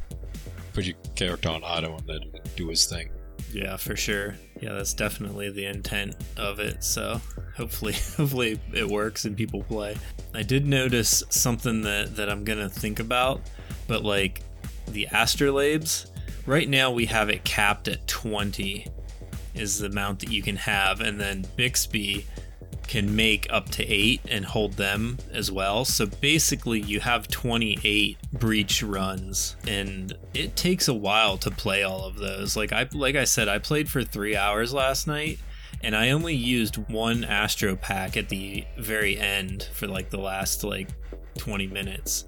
put 0.74 0.84
your 0.84 0.96
character 1.14 1.48
on 1.48 1.62
auto, 1.62 1.96
and 1.96 2.06
then 2.06 2.20
do 2.56 2.68
his 2.68 2.86
thing. 2.86 3.08
Yeah, 3.52 3.76
for 3.76 3.96
sure. 3.96 4.36
Yeah, 4.60 4.72
that's 4.72 4.94
definitely 4.94 5.50
the 5.50 5.66
intent 5.66 6.16
of 6.36 6.58
it. 6.60 6.82
So 6.82 7.20
hopefully, 7.56 7.92
hopefully 8.16 8.60
it 8.72 8.88
works 8.88 9.24
and 9.24 9.36
people 9.36 9.62
play. 9.62 9.96
I 10.34 10.42
did 10.42 10.66
notice 10.66 11.22
something 11.28 11.82
that 11.82 12.16
that 12.16 12.28
I'm 12.28 12.44
gonna 12.44 12.68
think 12.68 13.00
about, 13.00 13.42
but 13.86 14.04
like 14.04 14.42
the 14.88 15.06
astrolabes, 15.10 16.10
right 16.46 16.68
now 16.68 16.90
we 16.90 17.06
have 17.06 17.28
it 17.28 17.44
capped 17.44 17.88
at 17.88 18.06
20 18.06 18.86
is 19.54 19.78
the 19.78 19.86
amount 19.86 20.20
that 20.20 20.30
you 20.30 20.42
can 20.42 20.56
have, 20.56 21.00
and 21.00 21.20
then 21.20 21.46
Bixby 21.56 22.26
can 22.88 23.14
make 23.14 23.46
up 23.50 23.68
to 23.70 23.84
eight 23.84 24.20
and 24.28 24.44
hold 24.44 24.74
them 24.74 25.18
as 25.32 25.50
well. 25.50 25.84
So 25.84 26.06
basically, 26.06 26.80
you 26.80 27.00
have 27.00 27.28
28 27.28 28.16
breach 28.32 28.82
runs, 28.82 29.56
and 29.66 30.16
it 30.34 30.56
takes 30.56 30.88
a 30.88 30.94
while 30.94 31.36
to 31.38 31.50
play 31.50 31.82
all 31.82 32.04
of 32.04 32.16
those. 32.16 32.56
Like 32.56 32.72
I 32.72 32.88
like 32.92 33.16
I 33.16 33.24
said, 33.24 33.48
I 33.48 33.58
played 33.58 33.88
for 33.88 34.02
three 34.02 34.36
hours 34.36 34.72
last 34.72 35.06
night, 35.06 35.38
and 35.82 35.96
I 35.96 36.10
only 36.10 36.34
used 36.34 36.76
one 36.90 37.24
Astro 37.24 37.76
pack 37.76 38.16
at 38.16 38.28
the 38.28 38.64
very 38.78 39.18
end 39.18 39.68
for 39.72 39.86
like 39.86 40.10
the 40.10 40.18
last 40.18 40.64
like 40.64 40.88
20 41.38 41.66
minutes. 41.66 42.24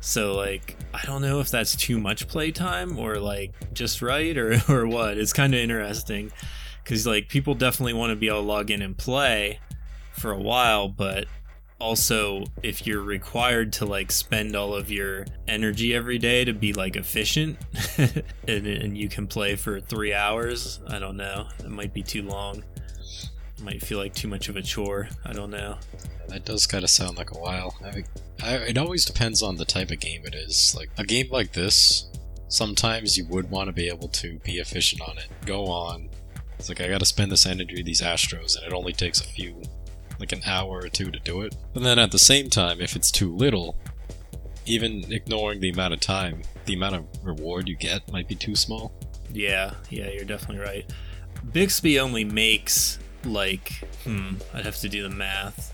So 0.00 0.34
like 0.34 0.76
I 0.94 1.04
don't 1.04 1.22
know 1.22 1.40
if 1.40 1.50
that's 1.50 1.74
too 1.74 1.98
much 1.98 2.28
playtime 2.28 2.98
or 2.98 3.18
like 3.18 3.52
just 3.72 4.02
right 4.02 4.36
or 4.36 4.60
or 4.68 4.86
what. 4.86 5.18
It's 5.18 5.32
kind 5.32 5.54
of 5.54 5.60
interesting 5.60 6.30
because 6.84 7.06
like 7.06 7.28
people 7.28 7.54
definitely 7.54 7.94
want 7.94 8.10
to 8.10 8.16
be 8.16 8.28
able 8.28 8.42
to 8.42 8.46
log 8.46 8.70
in 8.70 8.82
and 8.82 8.96
play 8.96 9.58
for 10.18 10.32
a 10.32 10.40
while, 10.40 10.88
but 10.88 11.26
also 11.78 12.44
if 12.62 12.86
you're 12.86 13.02
required 13.02 13.72
to 13.74 13.84
like 13.84 14.10
spend 14.10 14.56
all 14.56 14.74
of 14.74 14.90
your 14.90 15.26
energy 15.46 15.94
every 15.94 16.18
day 16.18 16.42
to 16.44 16.54
be 16.54 16.72
like 16.72 16.96
efficient 16.96 17.58
and, 18.48 18.66
and 18.66 18.96
you 18.96 19.10
can 19.10 19.26
play 19.26 19.54
for 19.54 19.78
three 19.78 20.14
hours 20.14 20.80
i 20.88 20.98
don't 20.98 21.18
know 21.18 21.46
it 21.58 21.68
might 21.68 21.92
be 21.92 22.02
too 22.02 22.22
long 22.22 22.64
it 22.96 23.62
might 23.62 23.82
feel 23.82 23.98
like 23.98 24.14
too 24.14 24.26
much 24.26 24.48
of 24.48 24.56
a 24.56 24.62
chore 24.62 25.06
i 25.26 25.34
don't 25.34 25.50
know 25.50 25.76
That 26.28 26.44
does 26.44 26.66
kind 26.66 26.82
of 26.82 26.90
sound 26.90 27.16
like 27.16 27.30
a 27.30 27.38
while. 27.38 27.76
I, 27.84 28.04
I, 28.42 28.54
it 28.56 28.78
always 28.78 29.04
depends 29.04 29.42
on 29.42 29.56
the 29.56 29.64
type 29.64 29.90
of 29.90 30.00
game 30.00 30.22
it 30.24 30.34
is. 30.34 30.74
Like 30.76 30.90
a 30.98 31.04
game 31.04 31.28
like 31.30 31.52
this, 31.52 32.10
sometimes 32.48 33.16
you 33.16 33.26
would 33.26 33.50
want 33.50 33.68
to 33.68 33.72
be 33.72 33.88
able 33.88 34.08
to 34.08 34.38
be 34.40 34.58
efficient 34.58 35.02
on 35.02 35.18
it. 35.18 35.28
Go 35.44 35.66
on. 35.66 36.08
It's 36.58 36.68
like 36.68 36.80
I 36.80 36.88
got 36.88 37.00
to 37.00 37.06
spend 37.06 37.30
this 37.30 37.46
energy, 37.46 37.82
these 37.82 38.00
astros, 38.02 38.56
and 38.56 38.66
it 38.66 38.72
only 38.72 38.92
takes 38.92 39.20
a 39.20 39.24
few, 39.24 39.62
like 40.18 40.32
an 40.32 40.42
hour 40.46 40.80
or 40.82 40.88
two 40.88 41.10
to 41.10 41.18
do 41.20 41.42
it. 41.42 41.54
But 41.74 41.82
then 41.82 41.98
at 41.98 42.10
the 42.10 42.18
same 42.18 42.48
time, 42.50 42.80
if 42.80 42.96
it's 42.96 43.10
too 43.10 43.34
little, 43.34 43.76
even 44.64 45.04
ignoring 45.12 45.60
the 45.60 45.70
amount 45.70 45.94
of 45.94 46.00
time, 46.00 46.42
the 46.64 46.74
amount 46.74 46.96
of 46.96 47.04
reward 47.22 47.68
you 47.68 47.76
get 47.76 48.10
might 48.12 48.28
be 48.28 48.34
too 48.34 48.56
small. 48.56 48.92
yeah 49.32 49.74
yeah 49.90 50.08
you're 50.10 50.24
definitely 50.24 50.62
right 50.62 50.86
bixby 51.52 51.98
only 52.00 52.24
makes 52.24 52.98
like 53.24 53.72
hmm 54.04 54.34
i'd 54.54 54.64
have 54.64 54.78
to 54.78 54.88
do 54.88 55.02
the 55.02 55.10
math 55.10 55.72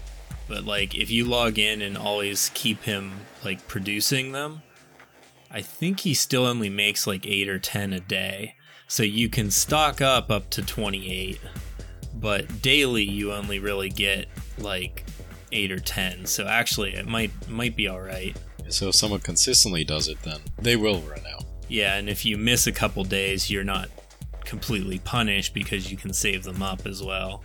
but 0.48 0.64
like 0.64 0.94
if 0.94 1.10
you 1.10 1.24
log 1.24 1.58
in 1.58 1.80
and 1.82 1.96
always 1.96 2.50
keep 2.54 2.82
him 2.84 3.12
like 3.44 3.66
producing 3.68 4.32
them 4.32 4.62
i 5.50 5.60
think 5.60 6.00
he 6.00 6.14
still 6.14 6.44
only 6.46 6.68
makes 6.70 7.06
like 7.06 7.26
8 7.26 7.48
or 7.48 7.58
10 7.58 7.92
a 7.92 8.00
day 8.00 8.54
so 8.88 9.02
you 9.02 9.28
can 9.28 9.50
stock 9.50 10.00
up 10.00 10.30
up 10.30 10.50
to 10.50 10.62
28 10.62 11.38
but 12.14 12.62
daily 12.62 13.04
you 13.04 13.32
only 13.32 13.58
really 13.58 13.88
get 13.88 14.26
like 14.58 15.04
eight 15.52 15.70
or 15.70 15.78
ten. 15.78 16.26
So 16.26 16.46
actually, 16.46 16.94
it 16.94 17.06
might 17.06 17.30
might 17.48 17.76
be 17.76 17.88
all 17.88 18.00
right. 18.00 18.36
So 18.68 18.88
if 18.88 18.94
someone 18.94 19.20
consistently 19.20 19.84
does 19.84 20.08
it, 20.08 20.20
then 20.22 20.40
they 20.58 20.76
will 20.76 21.00
run 21.02 21.22
out. 21.32 21.44
Yeah, 21.68 21.96
and 21.96 22.08
if 22.08 22.24
you 22.24 22.36
miss 22.36 22.66
a 22.66 22.72
couple 22.72 23.04
days, 23.04 23.50
you're 23.50 23.64
not 23.64 23.88
completely 24.44 24.98
punished 24.98 25.54
because 25.54 25.90
you 25.90 25.96
can 25.96 26.12
save 26.12 26.44
them 26.44 26.62
up 26.62 26.86
as 26.86 27.02
well. 27.02 27.42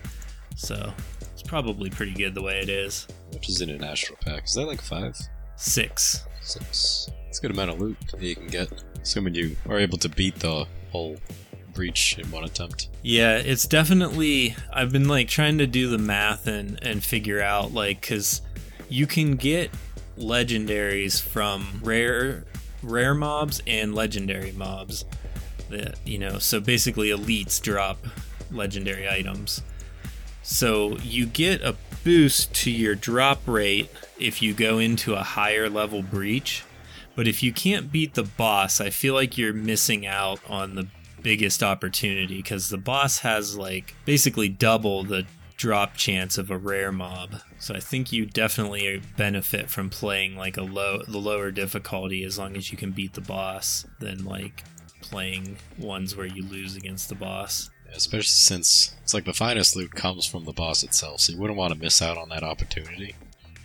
So 0.55 0.93
it's 1.33 1.43
probably 1.43 1.89
pretty 1.89 2.13
good 2.13 2.33
the 2.33 2.41
way 2.41 2.59
it 2.59 2.69
is. 2.69 3.07
Which 3.31 3.49
is 3.49 3.61
in 3.61 3.69
an 3.69 3.83
astral 3.83 4.17
pack? 4.21 4.45
Is 4.45 4.53
that 4.53 4.67
like 4.67 4.81
five? 4.81 5.17
Six. 5.55 6.25
Six. 6.41 7.09
It's 7.27 7.39
a 7.39 7.41
good 7.41 7.51
amount 7.51 7.71
of 7.71 7.81
loot 7.81 7.97
that 8.11 8.21
you 8.21 8.35
can 8.35 8.47
get, 8.47 8.69
assuming 9.01 9.35
you 9.35 9.55
are 9.67 9.77
able 9.77 9.97
to 9.99 10.09
beat 10.09 10.35
the 10.35 10.65
whole 10.91 11.17
breach 11.77 12.17
in 12.17 12.29
one 12.31 12.43
attempt. 12.43 12.89
Yeah, 13.03 13.37
it's 13.37 13.67
definitely. 13.67 14.55
I've 14.73 14.91
been 14.91 15.07
like 15.07 15.29
trying 15.29 15.59
to 15.59 15.67
do 15.67 15.87
the 15.87 15.99
math 15.99 16.47
and 16.47 16.79
and 16.83 17.03
figure 17.03 17.39
out 17.39 17.71
like 17.71 18.01
because 18.01 18.41
you 18.89 19.05
can 19.05 19.35
get 19.35 19.71
legendaries 20.17 21.21
from 21.21 21.79
rare 21.83 22.43
rare 22.81 23.13
mobs 23.13 23.61
and 23.67 23.93
legendary 23.93 24.51
mobs. 24.51 25.05
That 25.69 25.99
you 26.03 26.17
know, 26.17 26.39
so 26.39 26.59
basically 26.59 27.09
elites 27.09 27.61
drop 27.61 27.99
legendary 28.51 29.07
items. 29.07 29.61
So 30.41 30.97
you 30.97 31.27
get 31.27 31.61
a 31.61 31.75
boost 32.03 32.53
to 32.55 32.71
your 32.71 32.95
drop 32.95 33.41
rate 33.45 33.91
if 34.19 34.41
you 34.41 34.53
go 34.53 34.79
into 34.79 35.13
a 35.13 35.21
higher 35.21 35.69
level 35.69 36.01
breach. 36.01 36.63
But 37.15 37.27
if 37.27 37.43
you 37.43 37.51
can't 37.51 37.91
beat 37.91 38.13
the 38.13 38.23
boss, 38.23 38.79
I 38.79 38.89
feel 38.91 39.13
like 39.13 39.37
you're 39.37 39.53
missing 39.53 40.05
out 40.05 40.39
on 40.47 40.75
the 40.75 40.87
biggest 41.27 41.61
opportunity 41.61 42.37
because 42.37 42.69
the 42.69 42.77
boss 42.77 43.19
has 43.19 43.57
like 43.57 43.93
basically 44.05 44.47
double 44.47 45.03
the 45.03 45.25
drop 45.57 45.93
chance 45.95 46.37
of 46.37 46.49
a 46.49 46.57
rare 46.57 46.89
mob. 46.89 47.41
So 47.59 47.75
I 47.75 47.81
think 47.81 48.13
you 48.13 48.25
definitely 48.25 49.01
benefit 49.17 49.69
from 49.69 49.89
playing 49.89 50.37
like 50.37 50.55
a 50.55 50.61
low 50.61 51.01
the 51.05 51.17
lower 51.17 51.51
difficulty 51.51 52.23
as 52.23 52.39
long 52.39 52.55
as 52.55 52.71
you 52.71 52.77
can 52.77 52.91
beat 52.91 53.11
the 53.11 53.19
boss 53.19 53.85
than 53.99 54.23
like 54.23 54.63
playing 55.01 55.57
ones 55.77 56.15
where 56.15 56.25
you 56.25 56.43
lose 56.43 56.77
against 56.77 57.09
the 57.09 57.15
boss. 57.15 57.69
Especially 57.93 58.27
since 58.27 58.95
it's 59.03 59.13
like 59.13 59.25
the 59.25 59.33
finest 59.33 59.75
loot 59.75 59.91
comes 59.91 60.25
from 60.25 60.45
the 60.45 60.53
boss 60.53 60.81
itself, 60.81 61.19
so 61.19 61.33
you 61.33 61.39
wouldn't 61.39 61.59
want 61.59 61.73
to 61.73 61.79
miss 61.79 62.01
out 62.01 62.17
on 62.17 62.29
that 62.29 62.43
opportunity. 62.43 63.15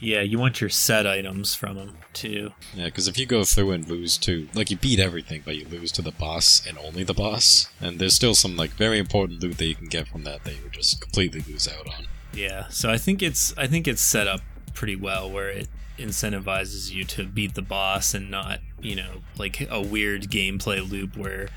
Yeah, 0.03 0.21
you 0.23 0.37
want 0.37 0.61
your 0.61 0.69
set 0.69 1.07
items 1.07 1.55
from 1.55 1.77
them 1.77 1.97
too. 2.13 2.53
Yeah, 2.75 2.87
because 2.87 3.07
if 3.07 3.17
you 3.17 3.25
go 3.25 3.45
through 3.45 3.71
and 3.71 3.89
lose 3.89 4.19
to, 4.19 4.49
like, 4.53 4.69
you 4.69 4.77
beat 4.77 4.99
everything, 4.99 5.43
but 5.45 5.55
you 5.55 5.65
lose 5.65 5.93
to 5.93 6.03
the 6.03 6.11
boss 6.11 6.67
and 6.67 6.77
only 6.79 7.05
the 7.05 7.15
boss, 7.15 7.71
and 7.81 8.01
there's 8.01 8.15
still 8.15 8.35
some, 8.35 8.57
like, 8.57 8.71
very 8.71 8.99
important 8.99 9.41
loot 9.41 9.59
that 9.59 9.67
you 9.67 9.77
can 9.77 9.87
get 9.87 10.09
from 10.09 10.25
that 10.25 10.43
that 10.43 10.57
you 10.57 10.63
would 10.65 10.73
just 10.73 11.01
completely 11.01 11.41
lose 11.49 11.69
out 11.69 11.87
on. 11.87 12.07
Yeah, 12.35 12.69
so 12.69 12.91
I 12.91 12.99
think 12.99 13.23
it's 13.23 13.57
I 13.57 13.69
think 13.69 13.87
it's 13.87 14.03
set 14.03 14.27
up 14.27 14.41
pretty 14.75 14.97
well 14.97 15.31
where 15.31 15.51
it 15.51 15.69
incentivizes 15.99 16.91
you 16.91 17.05
to 17.05 17.25
beat 17.25 17.55
the 17.55 17.63
boss 17.63 18.13
and 18.13 18.29
not, 18.29 18.59
you 18.81 18.97
know, 18.97 19.23
like 19.39 19.69
a 19.71 19.81
weird 19.81 20.23
gameplay 20.31 20.89
loop 20.89 21.17
where 21.17 21.49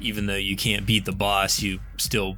even 0.00 0.26
though 0.26 0.34
you 0.34 0.56
can't 0.56 0.86
beat 0.86 1.04
the 1.04 1.12
boss, 1.12 1.62
you 1.62 1.78
still 1.98 2.36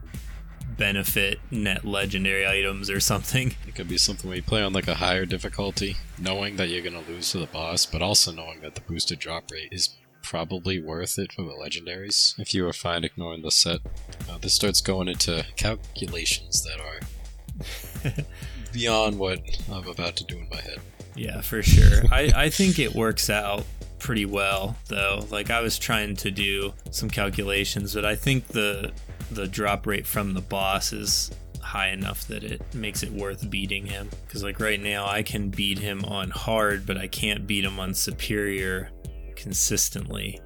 benefit 0.76 1.38
net 1.50 1.84
legendary 1.84 2.46
items 2.46 2.90
or 2.90 3.00
something. 3.00 3.54
It 3.66 3.74
could 3.74 3.88
be 3.88 3.98
something 3.98 4.28
where 4.28 4.36
you 4.36 4.42
play 4.42 4.62
on 4.62 4.72
like 4.72 4.88
a 4.88 4.94
higher 4.94 5.26
difficulty, 5.26 5.96
knowing 6.18 6.56
that 6.56 6.68
you're 6.68 6.82
gonna 6.82 7.02
lose 7.08 7.30
to 7.32 7.38
the 7.38 7.46
boss, 7.46 7.86
but 7.86 8.02
also 8.02 8.32
knowing 8.32 8.60
that 8.60 8.74
the 8.74 8.80
boosted 8.80 9.18
drop 9.18 9.50
rate 9.50 9.68
is 9.72 9.96
probably 10.22 10.80
worth 10.80 11.18
it 11.18 11.32
for 11.32 11.42
the 11.42 11.52
legendaries. 11.52 12.38
If 12.38 12.54
you 12.54 12.66
are 12.66 12.72
fine 12.72 13.04
ignoring 13.04 13.42
the 13.42 13.50
set, 13.50 13.80
uh, 14.28 14.38
this 14.38 14.54
starts 14.54 14.80
going 14.80 15.08
into 15.08 15.44
calculations 15.56 16.64
that 16.64 16.80
are 16.80 18.24
beyond 18.72 19.18
what 19.18 19.40
I'm 19.70 19.86
about 19.86 20.16
to 20.16 20.24
do 20.24 20.38
in 20.38 20.48
my 20.48 20.60
head. 20.60 20.80
Yeah, 21.14 21.42
for 21.42 21.62
sure. 21.62 22.02
I, 22.10 22.32
I 22.34 22.50
think 22.50 22.78
it 22.78 22.94
works 22.94 23.30
out 23.30 23.64
pretty 23.98 24.26
well 24.26 24.76
though. 24.88 25.24
Like 25.30 25.50
I 25.50 25.60
was 25.60 25.78
trying 25.78 26.16
to 26.16 26.30
do 26.30 26.74
some 26.90 27.08
calculations, 27.08 27.94
but 27.94 28.04
I 28.04 28.16
think 28.16 28.48
the 28.48 28.92
the 29.30 29.46
drop 29.46 29.86
rate 29.86 30.06
from 30.06 30.34
the 30.34 30.40
boss 30.40 30.92
is 30.92 31.30
high 31.60 31.88
enough 31.88 32.26
that 32.28 32.44
it 32.44 32.62
makes 32.74 33.02
it 33.02 33.10
worth 33.10 33.48
beating 33.50 33.86
him. 33.86 34.08
Because 34.26 34.42
like 34.42 34.60
right 34.60 34.80
now, 34.80 35.06
I 35.06 35.22
can 35.22 35.48
beat 35.50 35.78
him 35.78 36.04
on 36.04 36.30
hard, 36.30 36.86
but 36.86 36.96
I 36.96 37.08
can't 37.08 37.46
beat 37.46 37.64
him 37.64 37.80
on 37.80 37.94
superior 37.94 38.90
consistently. 39.34 40.40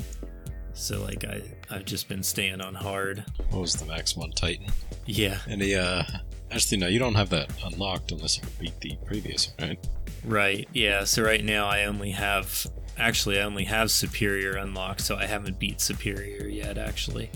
So 0.72 1.02
like 1.02 1.24
I 1.24 1.42
I've 1.70 1.84
just 1.84 2.08
been 2.08 2.22
staying 2.22 2.60
on 2.60 2.74
hard. 2.74 3.24
What 3.50 3.60
was 3.60 3.74
the 3.74 3.84
max 3.84 4.16
one 4.16 4.30
Titan? 4.30 4.66
Yeah. 5.06 5.38
Any 5.48 5.74
uh 5.74 6.04
actually 6.50 6.78
no, 6.78 6.86
you 6.86 6.98
don't 6.98 7.14
have 7.14 7.30
that 7.30 7.50
unlocked 7.64 8.12
unless 8.12 8.38
you 8.38 8.44
beat 8.60 8.80
the 8.80 8.96
previous, 9.04 9.52
one, 9.58 9.68
right? 9.70 9.88
Right. 10.24 10.68
Yeah. 10.72 11.04
So 11.04 11.22
right 11.22 11.44
now 11.44 11.66
I 11.66 11.84
only 11.84 12.12
have 12.12 12.66
actually 12.96 13.40
I 13.40 13.42
only 13.42 13.64
have 13.64 13.90
superior 13.90 14.52
unlocked, 14.52 15.00
so 15.00 15.16
I 15.16 15.26
haven't 15.26 15.58
beat 15.58 15.80
superior 15.80 16.46
yet 16.46 16.78
actually. 16.78 17.30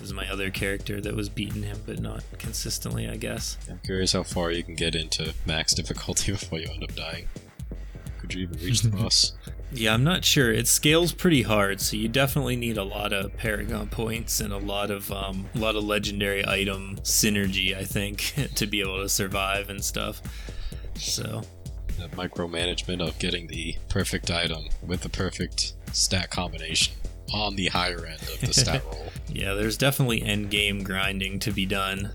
This 0.00 0.08
is 0.08 0.14
my 0.14 0.26
other 0.30 0.48
character 0.48 0.98
that 1.02 1.14
was 1.14 1.28
beating 1.28 1.62
him, 1.62 1.76
but 1.84 1.98
not 1.98 2.24
consistently, 2.38 3.06
I 3.06 3.18
guess. 3.18 3.58
I'm 3.68 3.80
curious 3.84 4.14
how 4.14 4.22
far 4.22 4.50
you 4.50 4.64
can 4.64 4.74
get 4.74 4.94
into 4.94 5.34
max 5.44 5.74
difficulty 5.74 6.32
before 6.32 6.58
you 6.58 6.68
end 6.72 6.82
up 6.82 6.94
dying. 6.94 7.28
Could 8.18 8.32
you 8.32 8.44
even 8.44 8.58
reach 8.64 8.80
the 8.80 8.88
boss? 8.96 9.34
Yeah, 9.70 9.92
I'm 9.92 10.02
not 10.02 10.24
sure. 10.24 10.50
It 10.50 10.66
scales 10.68 11.12
pretty 11.12 11.42
hard, 11.42 11.82
so 11.82 11.98
you 11.98 12.08
definitely 12.08 12.56
need 12.56 12.78
a 12.78 12.82
lot 12.82 13.12
of 13.12 13.36
Paragon 13.36 13.88
points 13.88 14.40
and 14.40 14.54
a 14.54 14.58
lot 14.58 14.90
of 14.90 15.12
um, 15.12 15.50
a 15.54 15.58
lot 15.58 15.76
of 15.76 15.84
legendary 15.84 16.48
item 16.48 16.96
synergy, 17.02 17.76
I 17.76 17.84
think, 17.84 18.32
to 18.54 18.66
be 18.66 18.80
able 18.80 19.02
to 19.02 19.08
survive 19.08 19.68
and 19.68 19.84
stuff. 19.84 20.22
So 20.94 21.42
that 21.98 22.12
micromanagement 22.12 23.06
of 23.06 23.18
getting 23.18 23.48
the 23.48 23.76
perfect 23.90 24.30
item 24.30 24.64
with 24.86 25.02
the 25.02 25.10
perfect 25.10 25.74
stat 25.92 26.30
combination 26.30 26.94
on 27.32 27.56
the 27.56 27.68
higher 27.68 28.06
end 28.06 28.22
of 28.22 28.40
the 28.40 28.52
stat 28.52 28.82
roll. 28.84 29.06
Yeah, 29.32 29.54
there's 29.54 29.76
definitely 29.76 30.22
end 30.22 30.50
game 30.50 30.82
grinding 30.82 31.38
to 31.40 31.52
be 31.52 31.64
done. 31.64 32.10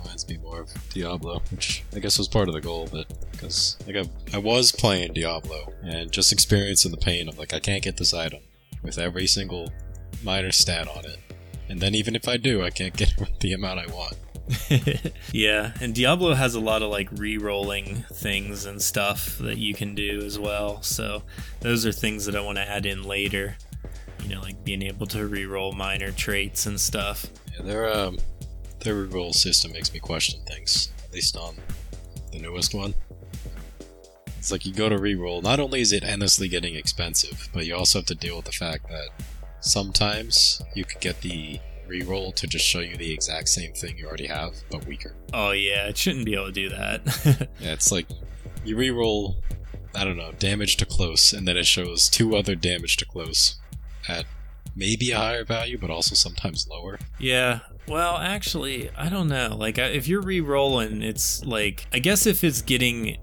Reminds 0.00 0.28
me 0.28 0.36
more 0.36 0.60
of 0.60 0.90
Diablo, 0.90 1.40
which 1.50 1.82
I 1.94 1.98
guess 1.98 2.18
was 2.18 2.28
part 2.28 2.48
of 2.48 2.54
the 2.54 2.60
goal, 2.60 2.88
but 2.92 3.06
because 3.32 3.78
like 3.86 3.96
I, 3.96 4.04
I 4.34 4.38
was 4.38 4.70
playing 4.70 5.14
Diablo 5.14 5.72
and 5.82 6.12
just 6.12 6.30
experiencing 6.30 6.90
the 6.90 6.98
pain 6.98 7.26
of 7.26 7.38
like 7.38 7.54
I 7.54 7.58
can't 7.58 7.82
get 7.82 7.96
this 7.96 8.12
item 8.12 8.40
with 8.82 8.98
every 8.98 9.26
single 9.26 9.72
minor 10.22 10.52
stat 10.52 10.88
on 10.88 11.06
it, 11.06 11.18
and 11.70 11.80
then 11.80 11.94
even 11.94 12.14
if 12.14 12.28
I 12.28 12.36
do, 12.36 12.62
I 12.62 12.70
can't 12.70 12.96
get 12.96 13.14
the 13.40 13.54
amount 13.54 13.80
I 13.80 13.86
want. 13.86 14.16
yeah, 15.32 15.72
and 15.80 15.94
Diablo 15.94 16.34
has 16.34 16.54
a 16.54 16.60
lot 16.60 16.82
of 16.82 16.90
like 16.90 17.08
re-rolling 17.12 18.04
things 18.12 18.64
and 18.66 18.80
stuff 18.80 19.38
that 19.38 19.58
you 19.58 19.74
can 19.74 19.94
do 19.94 20.22
as 20.24 20.38
well. 20.38 20.82
So 20.82 21.22
those 21.60 21.84
are 21.86 21.92
things 21.92 22.26
that 22.26 22.34
I 22.36 22.40
want 22.40 22.56
to 22.56 22.68
add 22.68 22.86
in 22.86 23.04
later 23.04 23.56
you 24.28 24.34
know, 24.34 24.42
like 24.42 24.62
being 24.62 24.82
able 24.82 25.06
to 25.06 25.26
re-roll 25.26 25.72
minor 25.72 26.12
traits 26.12 26.66
and 26.66 26.78
stuff. 26.78 27.26
Yeah, 27.54 27.62
their 27.62 27.92
um, 27.92 28.18
their 28.80 28.94
re-roll 28.94 29.32
system 29.32 29.72
makes 29.72 29.92
me 29.92 30.00
question 30.00 30.40
things. 30.46 30.92
At 31.04 31.14
least 31.14 31.36
on 31.36 31.56
the 32.30 32.38
newest 32.38 32.74
one. 32.74 32.94
It's 34.38 34.52
like 34.52 34.66
you 34.66 34.74
go 34.74 34.88
to 34.88 34.98
re-roll. 34.98 35.40
Not 35.40 35.58
only 35.60 35.80
is 35.80 35.92
it 35.92 36.04
endlessly 36.04 36.48
getting 36.48 36.74
expensive, 36.74 37.48
but 37.52 37.66
you 37.66 37.74
also 37.74 38.00
have 38.00 38.06
to 38.06 38.14
deal 38.14 38.36
with 38.36 38.44
the 38.44 38.52
fact 38.52 38.88
that 38.88 39.08
sometimes 39.60 40.62
you 40.74 40.84
could 40.84 41.00
get 41.00 41.20
the 41.22 41.58
re-roll 41.86 42.30
to 42.32 42.46
just 42.46 42.64
show 42.64 42.80
you 42.80 42.96
the 42.96 43.12
exact 43.12 43.48
same 43.48 43.72
thing 43.72 43.96
you 43.96 44.06
already 44.06 44.26
have, 44.26 44.54
but 44.70 44.86
weaker. 44.86 45.14
Oh 45.32 45.52
yeah, 45.52 45.88
it 45.88 45.96
shouldn't 45.96 46.26
be 46.26 46.34
able 46.34 46.46
to 46.46 46.52
do 46.52 46.68
that. 46.68 47.48
yeah, 47.60 47.72
it's 47.72 47.90
like 47.90 48.06
you 48.62 48.76
re-roll 48.76 49.36
I 49.94 50.04
don't 50.04 50.18
know, 50.18 50.32
damage 50.38 50.76
to 50.76 50.86
close, 50.86 51.32
and 51.32 51.48
then 51.48 51.56
it 51.56 51.66
shows 51.66 52.10
two 52.10 52.36
other 52.36 52.54
damage 52.54 52.98
to 52.98 53.06
close 53.06 53.56
at 54.08 54.26
maybe 54.74 55.10
a 55.10 55.18
higher 55.18 55.44
value, 55.44 55.78
but 55.78 55.90
also 55.90 56.14
sometimes 56.14 56.68
lower. 56.68 56.98
Yeah. 57.18 57.60
Well, 57.86 58.16
actually, 58.16 58.90
I 58.96 59.08
don't 59.08 59.28
know. 59.28 59.56
Like, 59.58 59.78
if 59.78 60.06
you're 60.08 60.20
re-rolling, 60.20 61.02
it's 61.02 61.44
like 61.44 61.86
I 61.92 61.98
guess 61.98 62.26
if 62.26 62.44
it's 62.44 62.62
getting 62.62 63.16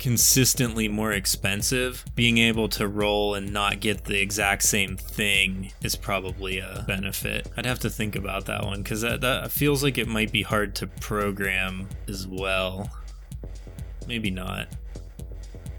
consistently 0.00 0.88
more 0.88 1.12
expensive, 1.12 2.04
being 2.14 2.38
able 2.38 2.68
to 2.70 2.88
roll 2.88 3.34
and 3.34 3.52
not 3.52 3.80
get 3.80 4.04
the 4.06 4.20
exact 4.20 4.62
same 4.62 4.96
thing 4.96 5.70
is 5.82 5.94
probably 5.94 6.58
a 6.58 6.84
benefit. 6.88 7.46
I'd 7.56 7.66
have 7.66 7.78
to 7.80 7.90
think 7.90 8.16
about 8.16 8.46
that 8.46 8.64
one 8.64 8.82
because 8.82 9.02
that, 9.02 9.20
that 9.20 9.52
feels 9.52 9.84
like 9.84 9.98
it 9.98 10.08
might 10.08 10.32
be 10.32 10.42
hard 10.42 10.74
to 10.76 10.86
program 10.86 11.86
as 12.08 12.26
well. 12.26 12.90
Maybe 14.08 14.30
not. 14.30 14.68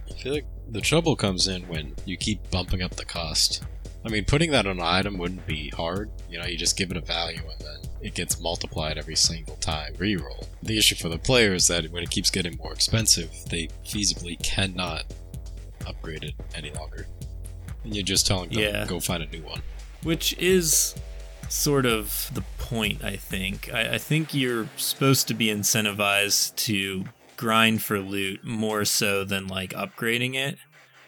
I 0.07 0.13
feel 0.13 0.33
like 0.33 0.45
the 0.69 0.81
trouble 0.81 1.15
comes 1.15 1.47
in 1.47 1.63
when 1.63 1.95
you 2.05 2.15
keep 2.15 2.49
bumping 2.51 2.83
up 2.83 2.95
the 2.95 3.05
cost. 3.05 3.63
I 4.03 4.09
mean, 4.09 4.25
putting 4.25 4.51
that 4.51 4.65
on 4.65 4.79
an 4.79 4.83
item 4.83 5.17
wouldn't 5.17 5.45
be 5.45 5.69
hard. 5.69 6.09
You 6.29 6.39
know, 6.39 6.45
you 6.45 6.57
just 6.57 6.77
give 6.77 6.91
it 6.91 6.97
a 6.97 7.01
value 7.01 7.41
and 7.41 7.59
then 7.59 7.89
it 8.01 8.15
gets 8.15 8.41
multiplied 8.41 8.97
every 8.97 9.15
single 9.15 9.55
time 9.57 9.93
reroll. 9.95 10.47
The 10.63 10.77
issue 10.77 10.95
for 10.95 11.09
the 11.09 11.19
player 11.19 11.53
is 11.53 11.67
that 11.67 11.91
when 11.91 12.03
it 12.03 12.09
keeps 12.09 12.31
getting 12.31 12.57
more 12.57 12.73
expensive, 12.73 13.31
they 13.49 13.67
feasibly 13.85 14.41
cannot 14.43 15.05
upgrade 15.85 16.23
it 16.23 16.33
any 16.55 16.71
longer. 16.71 17.05
And 17.83 17.95
you're 17.95 18.03
just 18.03 18.25
telling 18.25 18.49
them, 18.49 18.59
yeah. 18.59 18.85
go 18.87 18.99
find 18.99 19.23
a 19.23 19.27
new 19.27 19.43
one. 19.43 19.61
Which 20.03 20.35
is 20.37 20.95
sort 21.49 21.85
of 21.85 22.29
the 22.33 22.43
point, 22.57 23.03
I 23.03 23.17
think. 23.17 23.71
I, 23.73 23.95
I 23.95 23.97
think 23.97 24.33
you're 24.33 24.67
supposed 24.77 25.27
to 25.27 25.33
be 25.33 25.47
incentivized 25.47 26.55
to 26.57 27.05
grind 27.37 27.81
for 27.81 27.99
loot 27.99 28.43
more 28.43 28.85
so 28.85 29.23
than 29.23 29.47
like 29.47 29.71
upgrading 29.71 30.35
it. 30.35 30.57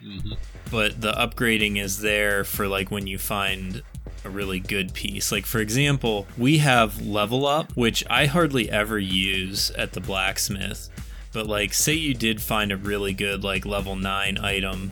Mm-hmm. 0.05 0.33
But 0.71 1.01
the 1.01 1.13
upgrading 1.13 1.81
is 1.81 2.01
there 2.01 2.43
for 2.43 2.67
like 2.67 2.91
when 2.91 3.07
you 3.07 3.17
find 3.17 3.81
a 4.25 4.29
really 4.29 4.59
good 4.59 4.93
piece. 4.93 5.31
Like 5.31 5.45
for 5.45 5.59
example, 5.59 6.27
we 6.37 6.57
have 6.59 7.05
level 7.05 7.45
up, 7.45 7.71
which 7.75 8.03
I 8.09 8.25
hardly 8.25 8.69
ever 8.69 8.99
use 8.99 9.71
at 9.71 9.93
the 9.93 10.01
blacksmith. 10.01 10.89
But 11.31 11.47
like 11.47 11.73
say 11.73 11.93
you 11.93 12.13
did 12.13 12.41
find 12.41 12.71
a 12.71 12.77
really 12.77 13.13
good 13.13 13.43
like 13.43 13.65
level 13.65 13.95
9 13.95 14.37
item, 14.37 14.91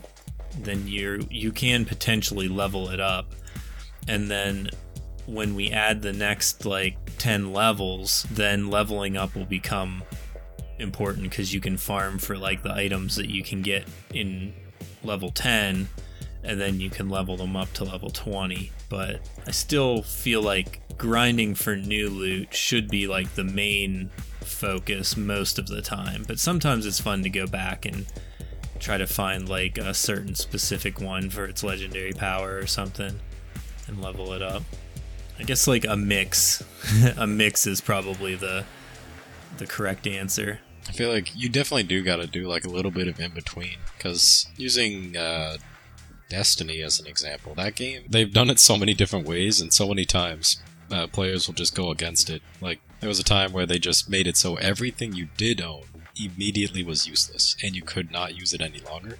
then 0.59 0.87
you 0.87 1.27
you 1.29 1.51
can 1.51 1.85
potentially 1.85 2.47
level 2.47 2.89
it 2.89 2.99
up. 2.99 3.33
And 4.07 4.29
then 4.29 4.69
when 5.27 5.55
we 5.55 5.71
add 5.71 6.01
the 6.01 6.13
next 6.13 6.65
like 6.65 6.97
10 7.17 7.53
levels, 7.53 8.25
then 8.31 8.69
leveling 8.69 9.17
up 9.17 9.35
will 9.35 9.45
become 9.45 10.03
important 10.79 11.29
because 11.29 11.53
you 11.53 11.61
can 11.61 11.77
farm 11.77 12.17
for 12.17 12.37
like 12.37 12.63
the 12.63 12.73
items 12.73 13.15
that 13.15 13.29
you 13.29 13.43
can 13.43 13.61
get 13.61 13.87
in 14.13 14.51
level 15.03 15.31
10 15.31 15.87
and 16.43 16.59
then 16.59 16.79
you 16.79 16.89
can 16.89 17.09
level 17.09 17.37
them 17.37 17.55
up 17.55 17.71
to 17.73 17.83
level 17.83 18.09
20 18.09 18.71
but 18.89 19.21
i 19.45 19.51
still 19.51 20.01
feel 20.01 20.41
like 20.41 20.81
grinding 20.97 21.55
for 21.55 21.75
new 21.75 22.09
loot 22.09 22.53
should 22.53 22.87
be 22.87 23.07
like 23.07 23.33
the 23.35 23.43
main 23.43 24.09
focus 24.41 25.17
most 25.17 25.57
of 25.57 25.67
the 25.67 25.81
time. 25.81 26.23
But 26.27 26.37
sometimes 26.39 26.85
it's 26.85 26.99
fun 26.99 27.23
to 27.23 27.29
go 27.29 27.47
back 27.47 27.85
and 27.85 28.05
try 28.79 28.97
to 28.97 29.07
find 29.07 29.49
like 29.49 29.79
a 29.79 29.95
certain 29.95 30.35
specific 30.35 31.01
one 31.01 31.31
for 31.31 31.45
its 31.45 31.63
legendary 31.63 32.13
power 32.13 32.57
or 32.57 32.67
something 32.67 33.19
and 33.87 34.01
level 34.01 34.33
it 34.33 34.43
up. 34.43 34.61
I 35.39 35.43
guess 35.43 35.67
like 35.67 35.85
a 35.85 35.97
mix. 35.97 36.63
A 37.17 37.25
mix 37.25 37.65
is 37.65 37.81
probably 37.81 38.35
the 38.35 38.65
the 39.57 39.65
correct 39.65 40.05
answer 40.05 40.59
I 40.87 40.91
feel 40.93 41.11
like 41.11 41.35
you 41.35 41.49
definitely 41.49 41.83
do 41.83 42.03
got 42.03 42.17
to 42.17 42.27
do 42.27 42.47
like 42.47 42.65
a 42.65 42.69
little 42.69 42.91
bit 42.91 43.07
of 43.07 43.19
in 43.19 43.31
between 43.31 43.77
because 43.97 44.47
using 44.57 45.15
uh, 45.15 45.57
Destiny 46.29 46.81
as 46.81 46.99
an 46.99 47.07
example, 47.07 47.53
that 47.55 47.75
game 47.75 48.03
they've 48.09 48.31
done 48.31 48.49
it 48.49 48.59
so 48.59 48.77
many 48.77 48.93
different 48.93 49.27
ways 49.27 49.61
and 49.61 49.73
so 49.73 49.87
many 49.87 50.05
times 50.05 50.61
uh, 50.91 51.07
players 51.07 51.47
will 51.47 51.53
just 51.53 51.75
go 51.75 51.91
against 51.91 52.29
it. 52.29 52.41
Like 52.59 52.79
there 52.99 53.09
was 53.09 53.19
a 53.19 53.23
time 53.23 53.53
where 53.53 53.65
they 53.65 53.79
just 53.79 54.09
made 54.09 54.27
it 54.27 54.37
so 54.37 54.55
everything 54.55 55.13
you 55.13 55.29
did 55.37 55.61
own 55.61 55.83
immediately 56.15 56.83
was 56.83 57.07
useless 57.07 57.55
and 57.63 57.75
you 57.75 57.81
could 57.81 58.11
not 58.11 58.35
use 58.35 58.53
it 58.53 58.61
any 58.61 58.79
longer. 58.79 59.17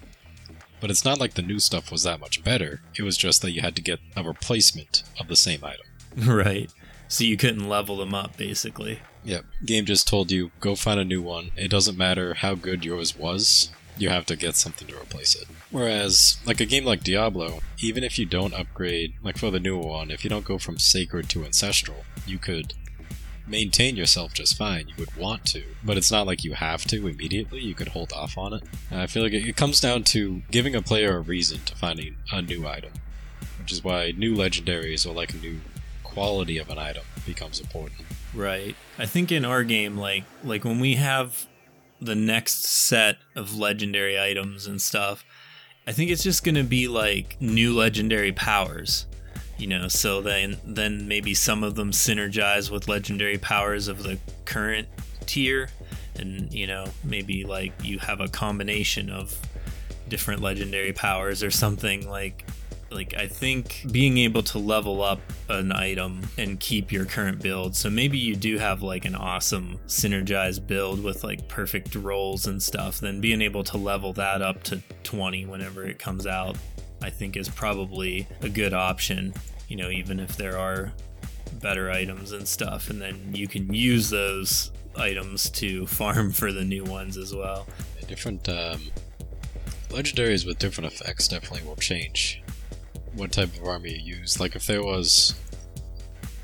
But 0.79 0.89
it's 0.89 1.05
not 1.05 1.19
like 1.19 1.35
the 1.35 1.43
new 1.43 1.59
stuff 1.59 1.91
was 1.91 2.03
that 2.03 2.19
much 2.19 2.43
better. 2.43 2.81
It 2.97 3.03
was 3.03 3.15
just 3.17 3.41
that 3.43 3.51
you 3.51 3.61
had 3.61 3.75
to 3.75 3.83
get 3.83 3.99
a 4.15 4.23
replacement 4.23 5.03
of 5.19 5.27
the 5.27 5.35
same 5.35 5.63
item. 5.63 5.85
right 6.27 6.71
so 7.11 7.23
you 7.23 7.37
couldn't 7.37 7.67
level 7.67 7.97
them 7.97 8.13
up 8.13 8.37
basically 8.37 8.99
Yep. 9.23 9.45
Game 9.65 9.85
just 9.85 10.07
told 10.07 10.31
you 10.31 10.51
go 10.59 10.75
find 10.75 10.99
a 10.99 11.05
new 11.05 11.21
one. 11.21 11.51
It 11.55 11.69
doesn't 11.69 11.97
matter 11.97 12.33
how 12.35 12.55
good 12.55 12.83
yours 12.83 13.15
was. 13.15 13.69
You 13.97 14.09
have 14.09 14.25
to 14.27 14.35
get 14.35 14.55
something 14.55 14.87
to 14.87 14.99
replace 14.99 15.35
it. 15.35 15.47
Whereas, 15.69 16.37
like 16.45 16.59
a 16.59 16.65
game 16.65 16.85
like 16.85 17.03
Diablo, 17.03 17.59
even 17.79 18.03
if 18.03 18.17
you 18.17 18.25
don't 18.25 18.53
upgrade, 18.53 19.13
like 19.21 19.37
for 19.37 19.51
the 19.51 19.59
newer 19.59 19.85
one, 19.85 20.11
if 20.11 20.23
you 20.23 20.29
don't 20.29 20.45
go 20.45 20.57
from 20.57 20.79
Sacred 20.79 21.29
to 21.29 21.45
Ancestral, 21.45 22.03
you 22.25 22.39
could 22.39 22.73
maintain 23.45 23.95
yourself 23.95 24.33
just 24.33 24.57
fine. 24.57 24.87
You 24.87 24.95
would 24.97 25.15
want 25.15 25.45
to, 25.47 25.63
but 25.83 25.97
it's 25.97 26.11
not 26.11 26.25
like 26.25 26.43
you 26.43 26.53
have 26.53 26.85
to 26.85 27.07
immediately. 27.07 27.59
You 27.59 27.75
could 27.75 27.89
hold 27.89 28.11
off 28.13 28.37
on 28.37 28.53
it. 28.53 28.63
I 28.89 29.07
feel 29.07 29.23
like 29.23 29.33
it, 29.33 29.55
comes 29.55 29.79
down 29.79 30.03
to 30.05 30.41
giving 30.49 30.73
a 30.73 30.81
player 30.81 31.17
a 31.17 31.19
reason 31.19 31.59
to 31.65 31.75
finding 31.75 32.15
a 32.31 32.41
new 32.41 32.65
item, 32.65 32.93
which 33.59 33.71
is 33.71 33.83
why 33.83 34.13
new 34.17 34.35
legendaries 34.35 35.05
or 35.05 35.13
like 35.13 35.33
a 35.33 35.37
new 35.37 35.59
quality 36.11 36.57
of 36.57 36.69
an 36.69 36.77
item 36.77 37.03
becomes 37.25 37.59
important. 37.59 38.01
Right. 38.33 38.75
I 38.97 39.05
think 39.05 39.31
in 39.31 39.45
our 39.45 39.63
game, 39.63 39.97
like 39.97 40.23
like 40.43 40.63
when 40.63 40.79
we 40.79 40.95
have 40.95 41.47
the 41.99 42.15
next 42.15 42.65
set 42.65 43.17
of 43.35 43.55
legendary 43.55 44.19
items 44.19 44.67
and 44.67 44.81
stuff, 44.81 45.23
I 45.85 45.91
think 45.91 46.11
it's 46.11 46.23
just 46.23 46.43
gonna 46.43 46.63
be 46.63 46.87
like 46.87 47.37
new 47.41 47.73
legendary 47.75 48.31
powers. 48.31 49.05
You 49.57 49.67
know, 49.67 49.87
so 49.87 50.21
then 50.21 50.57
then 50.65 51.07
maybe 51.07 51.33
some 51.33 51.63
of 51.63 51.75
them 51.75 51.91
synergize 51.91 52.71
with 52.71 52.87
legendary 52.87 53.37
powers 53.37 53.87
of 53.87 54.03
the 54.03 54.17
current 54.45 54.87
tier, 55.25 55.69
and 56.15 56.51
you 56.53 56.67
know 56.67 56.87
maybe 57.03 57.43
like 57.43 57.73
you 57.83 57.99
have 57.99 58.21
a 58.21 58.27
combination 58.27 59.09
of 59.09 59.37
different 60.09 60.41
legendary 60.41 60.91
powers 60.93 61.43
or 61.43 61.51
something 61.51 62.09
like 62.09 62.45
like 62.91 63.13
I 63.15 63.27
think 63.27 63.85
being 63.91 64.17
able 64.17 64.43
to 64.43 64.59
level 64.59 65.01
up 65.01 65.21
an 65.49 65.71
item 65.71 66.21
and 66.37 66.59
keep 66.59 66.91
your 66.91 67.05
current 67.05 67.41
build. 67.41 67.75
So 67.75 67.89
maybe 67.89 68.17
you 68.17 68.35
do 68.35 68.57
have 68.57 68.81
like 68.81 69.05
an 69.05 69.15
awesome 69.15 69.79
synergized 69.87 70.67
build 70.67 71.03
with 71.03 71.23
like 71.23 71.47
perfect 71.47 71.95
rolls 71.95 72.47
and 72.47 72.61
stuff, 72.61 72.99
then 72.99 73.21
being 73.21 73.41
able 73.41 73.63
to 73.65 73.77
level 73.77 74.13
that 74.13 74.41
up 74.41 74.63
to 74.63 74.81
20 75.03 75.45
whenever 75.45 75.83
it 75.85 75.99
comes 75.99 76.27
out, 76.27 76.57
I 77.01 77.09
think 77.09 77.37
is 77.37 77.49
probably 77.49 78.27
a 78.41 78.49
good 78.49 78.73
option, 78.73 79.33
you 79.67 79.77
know, 79.77 79.89
even 79.89 80.19
if 80.19 80.35
there 80.35 80.57
are 80.57 80.91
better 81.53 81.91
items 81.91 82.31
and 82.31 82.47
stuff 82.47 82.89
and 82.89 83.01
then 83.01 83.19
you 83.33 83.47
can 83.47 83.73
use 83.73 84.09
those 84.09 84.71
items 84.97 85.49
to 85.49 85.85
farm 85.87 86.31
for 86.31 86.51
the 86.51 86.63
new 86.63 86.83
ones 86.83 87.17
as 87.17 87.33
well. 87.33 87.67
Different 88.07 88.49
um, 88.49 88.81
legendaries 89.89 90.45
with 90.45 90.59
different 90.59 90.91
effects 90.91 91.29
definitely 91.29 91.65
will 91.65 91.77
change 91.77 92.40
what 93.15 93.31
type 93.31 93.55
of 93.57 93.67
army 93.67 93.91
you 93.91 94.17
use. 94.17 94.39
Like 94.39 94.55
if 94.55 94.65
there 94.65 94.83
was, 94.83 95.35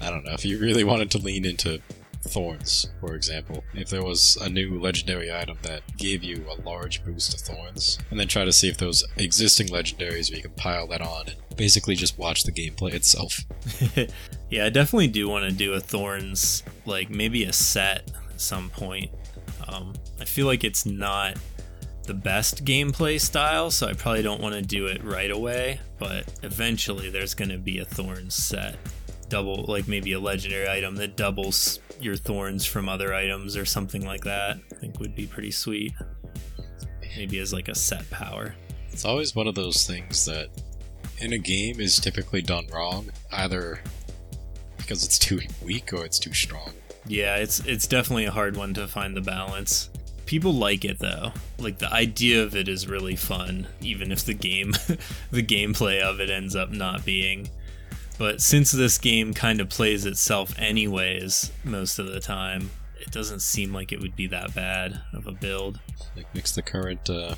I 0.02 0.10
don't 0.10 0.24
know, 0.24 0.34
if 0.34 0.46
you 0.46 0.60
really 0.60 0.84
wanted 0.84 1.12
to 1.12 1.18
lean 1.18 1.46
into 1.46 1.82
thorns, 2.28 2.90
for 3.00 3.16
example, 3.16 3.64
if 3.74 3.90
there 3.90 4.04
was 4.04 4.38
a 4.42 4.50
new 4.50 4.80
legendary 4.80 5.34
item 5.34 5.58
that 5.62 5.82
gave 5.98 6.24
you 6.24 6.46
a 6.50 6.62
large 6.68 7.04
boost 7.04 7.34
of 7.34 7.40
thorns, 7.40 7.98
and 8.12 8.20
then 8.20 8.28
try 8.28 8.46
to 8.46 8.52
see 8.52 8.68
if 8.68 8.78
those 8.78 9.04
existing 9.18 9.68
legendaries 9.68 10.30
where 10.30 10.38
you 10.38 10.44
can 10.44 10.52
pile 10.52 10.88
that 10.88 11.02
on 11.02 11.28
and 11.28 11.38
basically 11.56 11.96
just 11.96 12.18
watch 12.18 12.44
the 12.44 12.52
gameplay 12.52 12.94
itself. 12.94 13.46
yeah, 14.50 14.66
I 14.66 14.70
definitely 14.70 15.08
do 15.08 15.30
want 15.30 15.46
to 15.46 15.52
do 15.52 15.74
a 15.74 15.80
thorns, 15.80 16.64
like 16.86 17.10
maybe 17.10 17.44
a 17.46 17.54
set 17.54 18.12
at 18.30 18.42
some 18.42 18.70
point. 18.70 19.12
Um, 19.68 19.94
I 20.20 20.26
feel 20.26 20.46
like 20.46 20.64
it's 20.64 20.86
not 20.86 21.38
the 22.08 22.14
best 22.14 22.66
gameplay 22.66 23.20
style, 23.20 23.70
so 23.70 23.88
I 23.88 23.94
probably 23.94 24.24
don't 24.24 24.42
want 24.42 24.56
to 24.56 24.62
do 24.62 24.88
it 24.88 25.04
right 25.04 25.30
away, 25.30 25.80
but 26.00 26.34
eventually 26.42 27.10
there's 27.10 27.34
going 27.34 27.50
to 27.50 27.58
be 27.58 27.80
a 27.80 27.86
thorns 27.86 28.34
set. 28.34 28.78
Double, 29.30 29.66
like 29.68 29.88
maybe 29.88 30.14
a 30.14 30.20
legendary 30.20 30.70
item 30.70 30.96
that 30.96 31.18
doubles 31.18 31.80
your 32.00 32.16
thorns 32.16 32.66
from 32.66 32.88
other 32.88 33.14
items 33.14 33.58
or 33.58 33.66
something 33.66 34.06
like 34.06 34.24
that. 34.24 34.58
I 34.72 34.76
think 34.76 35.00
would 35.00 35.16
be 35.16 35.28
pretty 35.28 35.52
sweet. 35.52 35.94
Maybe 37.18 37.40
as 37.40 37.52
like 37.52 37.68
a 37.68 37.76
set 37.76 38.10
power. 38.10 38.56
It's 38.92 39.04
always 39.04 39.36
one 39.36 39.48
of 39.48 39.56
those 39.56 39.86
things 39.86 40.26
that 40.26 40.48
in 41.20 41.34
a 41.34 41.38
game 41.38 41.80
is 41.80 42.00
typically 42.00 42.42
done 42.42 42.68
wrong, 42.74 43.10
either 43.32 43.82
because 44.78 45.04
it's 45.04 45.20
too 45.20 45.42
weak 45.64 45.92
or 45.92 46.06
it's 46.06 46.20
too 46.20 46.34
strong. 46.34 46.72
Yeah, 47.06 47.36
it's 47.36 47.60
it's 47.62 47.88
definitely 47.88 48.26
a 48.26 48.32
hard 48.32 48.56
one 48.56 48.74
to 48.76 48.88
find 48.88 49.16
the 49.16 49.22
balance. 49.22 49.90
People 50.28 50.54
like 50.54 50.86
it 50.86 51.00
though. 51.00 51.32
Like 51.58 51.80
the 51.80 51.92
idea 51.92 52.44
of 52.44 52.56
it 52.56 52.68
is 52.68 52.88
really 52.88 53.16
fun, 53.16 53.68
even 53.82 54.12
if 54.12 54.24
the 54.24 54.34
game 54.36 54.72
the 55.32 55.42
gameplay 55.44 56.00
of 56.02 56.20
it 56.20 56.30
ends 56.30 56.56
up 56.56 56.70
not 56.70 57.04
being. 57.04 57.50
But 58.20 58.42
since 58.42 58.72
this 58.72 58.98
game 58.98 59.34
kind 59.34 59.60
of 59.62 59.70
plays 59.70 60.06
itself 60.06 60.54
anyways 60.60 61.52
most 61.64 61.98
of 61.98 62.08
the 62.08 62.20
time, 62.20 62.72
it 63.00 63.12
doesn't 63.12 63.42
seem 63.42 63.74
like 63.74 63.92
it 63.92 64.00
would 64.02 64.16
be 64.16 64.28
that 64.28 64.54
bad 64.54 65.02
of 65.14 65.28
a 65.28 65.32
build. 65.32 65.80
Like 66.16 66.34
mix 66.36 66.54
the 66.54 66.62
current 66.62 67.10
uh, 67.10 67.36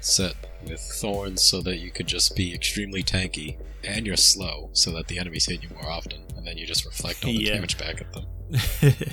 set 0.00 0.34
with 0.66 0.80
thorns 0.80 1.42
so 1.42 1.60
that 1.62 1.78
you 1.78 1.90
could 1.90 2.06
just 2.06 2.34
be 2.36 2.54
extremely 2.54 3.02
tanky 3.02 3.58
and 3.82 4.06
you're 4.06 4.16
slow 4.16 4.70
so 4.72 4.90
that 4.92 5.08
the 5.08 5.18
enemies 5.18 5.46
hit 5.46 5.62
you 5.62 5.68
more 5.74 5.90
often 5.90 6.22
and 6.36 6.46
then 6.46 6.56
you 6.56 6.64
just 6.64 6.86
reflect 6.86 7.24
all 7.24 7.32
the 7.32 7.38
Yeah. 7.42 7.54
damage 7.54 7.76
back 7.76 8.00
at 8.00 8.12
them. 8.12 8.24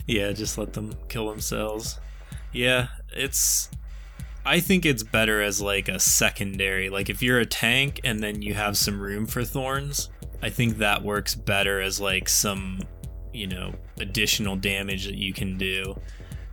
yeah, 0.08 0.32
just 0.32 0.58
let 0.58 0.74
them 0.74 0.94
kill 1.10 1.30
themselves. 1.30 2.00
Yeah, 2.52 2.88
it's. 3.14 3.70
I 4.44 4.60
think 4.60 4.86
it's 4.86 5.04
better 5.04 5.42
as 5.42 5.62
like 5.62 5.88
a 5.88 6.00
secondary. 6.00 6.90
Like 6.90 7.10
if 7.10 7.22
you're 7.22 7.40
a 7.40 7.46
tank 7.46 8.02
and 8.04 8.22
then 8.22 8.42
you 8.42 8.56
have 8.56 8.76
some 8.76 9.00
room 9.00 9.28
for 9.28 9.44
thorns, 9.44 10.10
I 10.42 10.50
think 10.50 10.78
that 10.78 11.04
works 11.04 11.36
better 11.36 11.80
as 11.80 12.02
like 12.02 12.28
some, 12.28 12.82
you 13.32 13.46
know, 13.46 13.76
additional 14.00 14.56
damage 14.56 15.06
that 15.06 15.16
you 15.16 15.32
can 15.32 15.58
do 15.60 16.00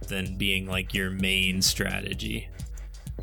than 0.07 0.37
being 0.37 0.67
like 0.67 0.93
your 0.93 1.11
main 1.11 1.63
strategy. 1.63 2.49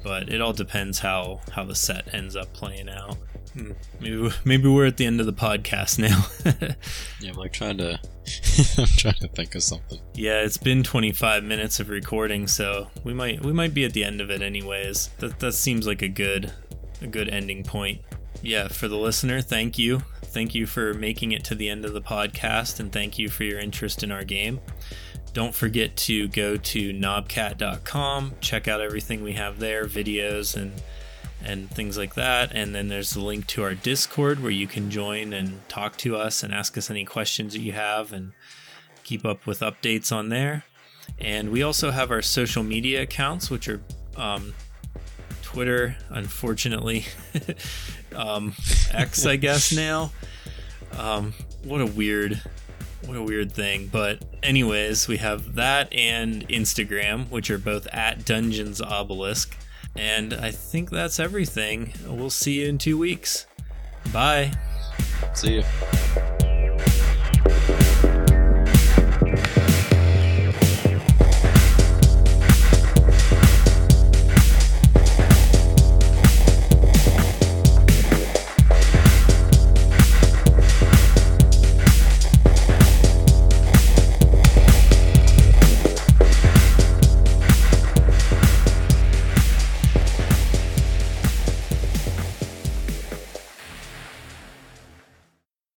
But 0.05 0.29
it 0.29 0.39
all 0.39 0.53
depends 0.53 0.99
how 0.99 1.41
how 1.51 1.63
the 1.63 1.73
set 1.73 2.13
ends 2.13 2.35
up 2.35 2.53
playing 2.53 2.89
out. 2.89 3.17
Hmm. 3.53 3.71
Maybe 3.99 4.29
maybe 4.45 4.69
we're 4.69 4.85
at 4.85 4.97
the 4.97 5.05
end 5.07 5.19
of 5.19 5.25
the 5.25 5.33
podcast 5.33 5.97
now. 5.97 6.27
Yeah, 7.19 7.31
I'm 7.31 7.37
like 7.37 7.53
trying 7.53 7.77
to 7.79 7.93
I'm 8.77 8.85
trying 8.85 9.15
to 9.15 9.27
think 9.29 9.55
of 9.55 9.63
something. 9.63 9.99
Yeah, 10.13 10.41
it's 10.41 10.57
been 10.57 10.83
25 10.83 11.43
minutes 11.43 11.79
of 11.79 11.89
recording, 11.89 12.45
so 12.45 12.87
we 13.03 13.15
might 13.15 13.43
we 13.43 13.51
might 13.51 13.73
be 13.73 13.83
at 13.83 13.93
the 13.93 14.03
end 14.03 14.21
of 14.21 14.29
it 14.29 14.43
anyways. 14.43 15.07
That 15.17 15.39
that 15.39 15.53
seems 15.53 15.87
like 15.87 16.03
a 16.03 16.07
good 16.07 16.53
a 17.01 17.07
good 17.07 17.27
ending 17.29 17.63
point. 17.63 18.01
Yeah, 18.43 18.67
for 18.67 18.87
the 18.87 18.97
listener, 18.97 19.41
thank 19.41 19.79
you. 19.79 20.03
thank 20.21 20.53
you 20.53 20.67
for 20.67 20.93
making 20.93 21.31
it 21.31 21.43
to 21.45 21.55
the 21.55 21.67
end 21.69 21.83
of 21.83 21.93
the 21.93 22.01
podcast, 22.01 22.79
and 22.79 22.91
thank 22.91 23.17
you 23.17 23.27
for 23.29 23.43
your 23.43 23.59
interest 23.59 24.03
in 24.03 24.11
our 24.11 24.23
game. 24.23 24.59
Don't 25.35 25.53
forget 25.53 25.97
to 25.97 26.29
go 26.29 26.55
to 26.55 26.93
knobcat.com, 26.93 28.35
check 28.39 28.69
out 28.69 28.79
everything 28.79 29.21
we 29.21 29.33
have 29.33 29.59
there, 29.59 29.83
videos 29.83 30.55
and 30.55 30.81
and 31.43 31.69
things 31.69 31.97
like 31.97 32.15
that. 32.15 32.53
And 32.53 32.73
then 32.73 32.87
there's 32.87 33.11
the 33.11 33.19
link 33.19 33.45
to 33.47 33.63
our 33.63 33.75
Discord 33.75 34.41
where 34.41 34.49
you 34.49 34.65
can 34.65 34.89
join 34.89 35.33
and 35.33 35.67
talk 35.67 35.97
to 35.97 36.15
us 36.15 36.41
and 36.41 36.53
ask 36.53 36.77
us 36.77 36.89
any 36.89 37.03
questions 37.03 37.51
that 37.51 37.59
you 37.59 37.73
have 37.73 38.13
and 38.13 38.31
keep 39.03 39.25
up 39.25 39.45
with 39.45 39.59
updates 39.59 40.09
on 40.09 40.29
there. 40.29 40.63
And 41.19 41.49
we 41.49 41.63
also 41.63 41.91
have 41.91 42.11
our 42.11 42.21
social 42.21 42.63
media 42.63 43.01
accounts, 43.01 43.51
which 43.51 43.67
are 43.67 43.81
um, 44.15 44.53
Twitter, 45.41 45.97
unfortunately, 46.11 47.07
um, 48.15 48.53
X, 48.89 49.25
I 49.25 49.35
guess 49.35 49.73
now. 49.75 50.13
Um, 50.97 51.33
what 51.65 51.81
a 51.81 51.85
weird 51.85 52.41
what 53.05 53.17
a 53.17 53.23
weird 53.23 53.51
thing. 53.51 53.87
But, 53.91 54.23
anyways, 54.43 55.07
we 55.07 55.17
have 55.17 55.55
that 55.55 55.93
and 55.93 56.47
Instagram, 56.49 57.29
which 57.29 57.49
are 57.49 57.57
both 57.57 57.87
at 57.87 58.25
Dungeons 58.25 58.81
Obelisk. 58.81 59.55
And 59.95 60.33
I 60.33 60.51
think 60.51 60.89
that's 60.89 61.19
everything. 61.19 61.93
We'll 62.05 62.29
see 62.29 62.61
you 62.61 62.67
in 62.67 62.77
two 62.77 62.97
weeks. 62.97 63.47
Bye. 64.11 64.51
See 65.33 65.55
you. 65.55 65.63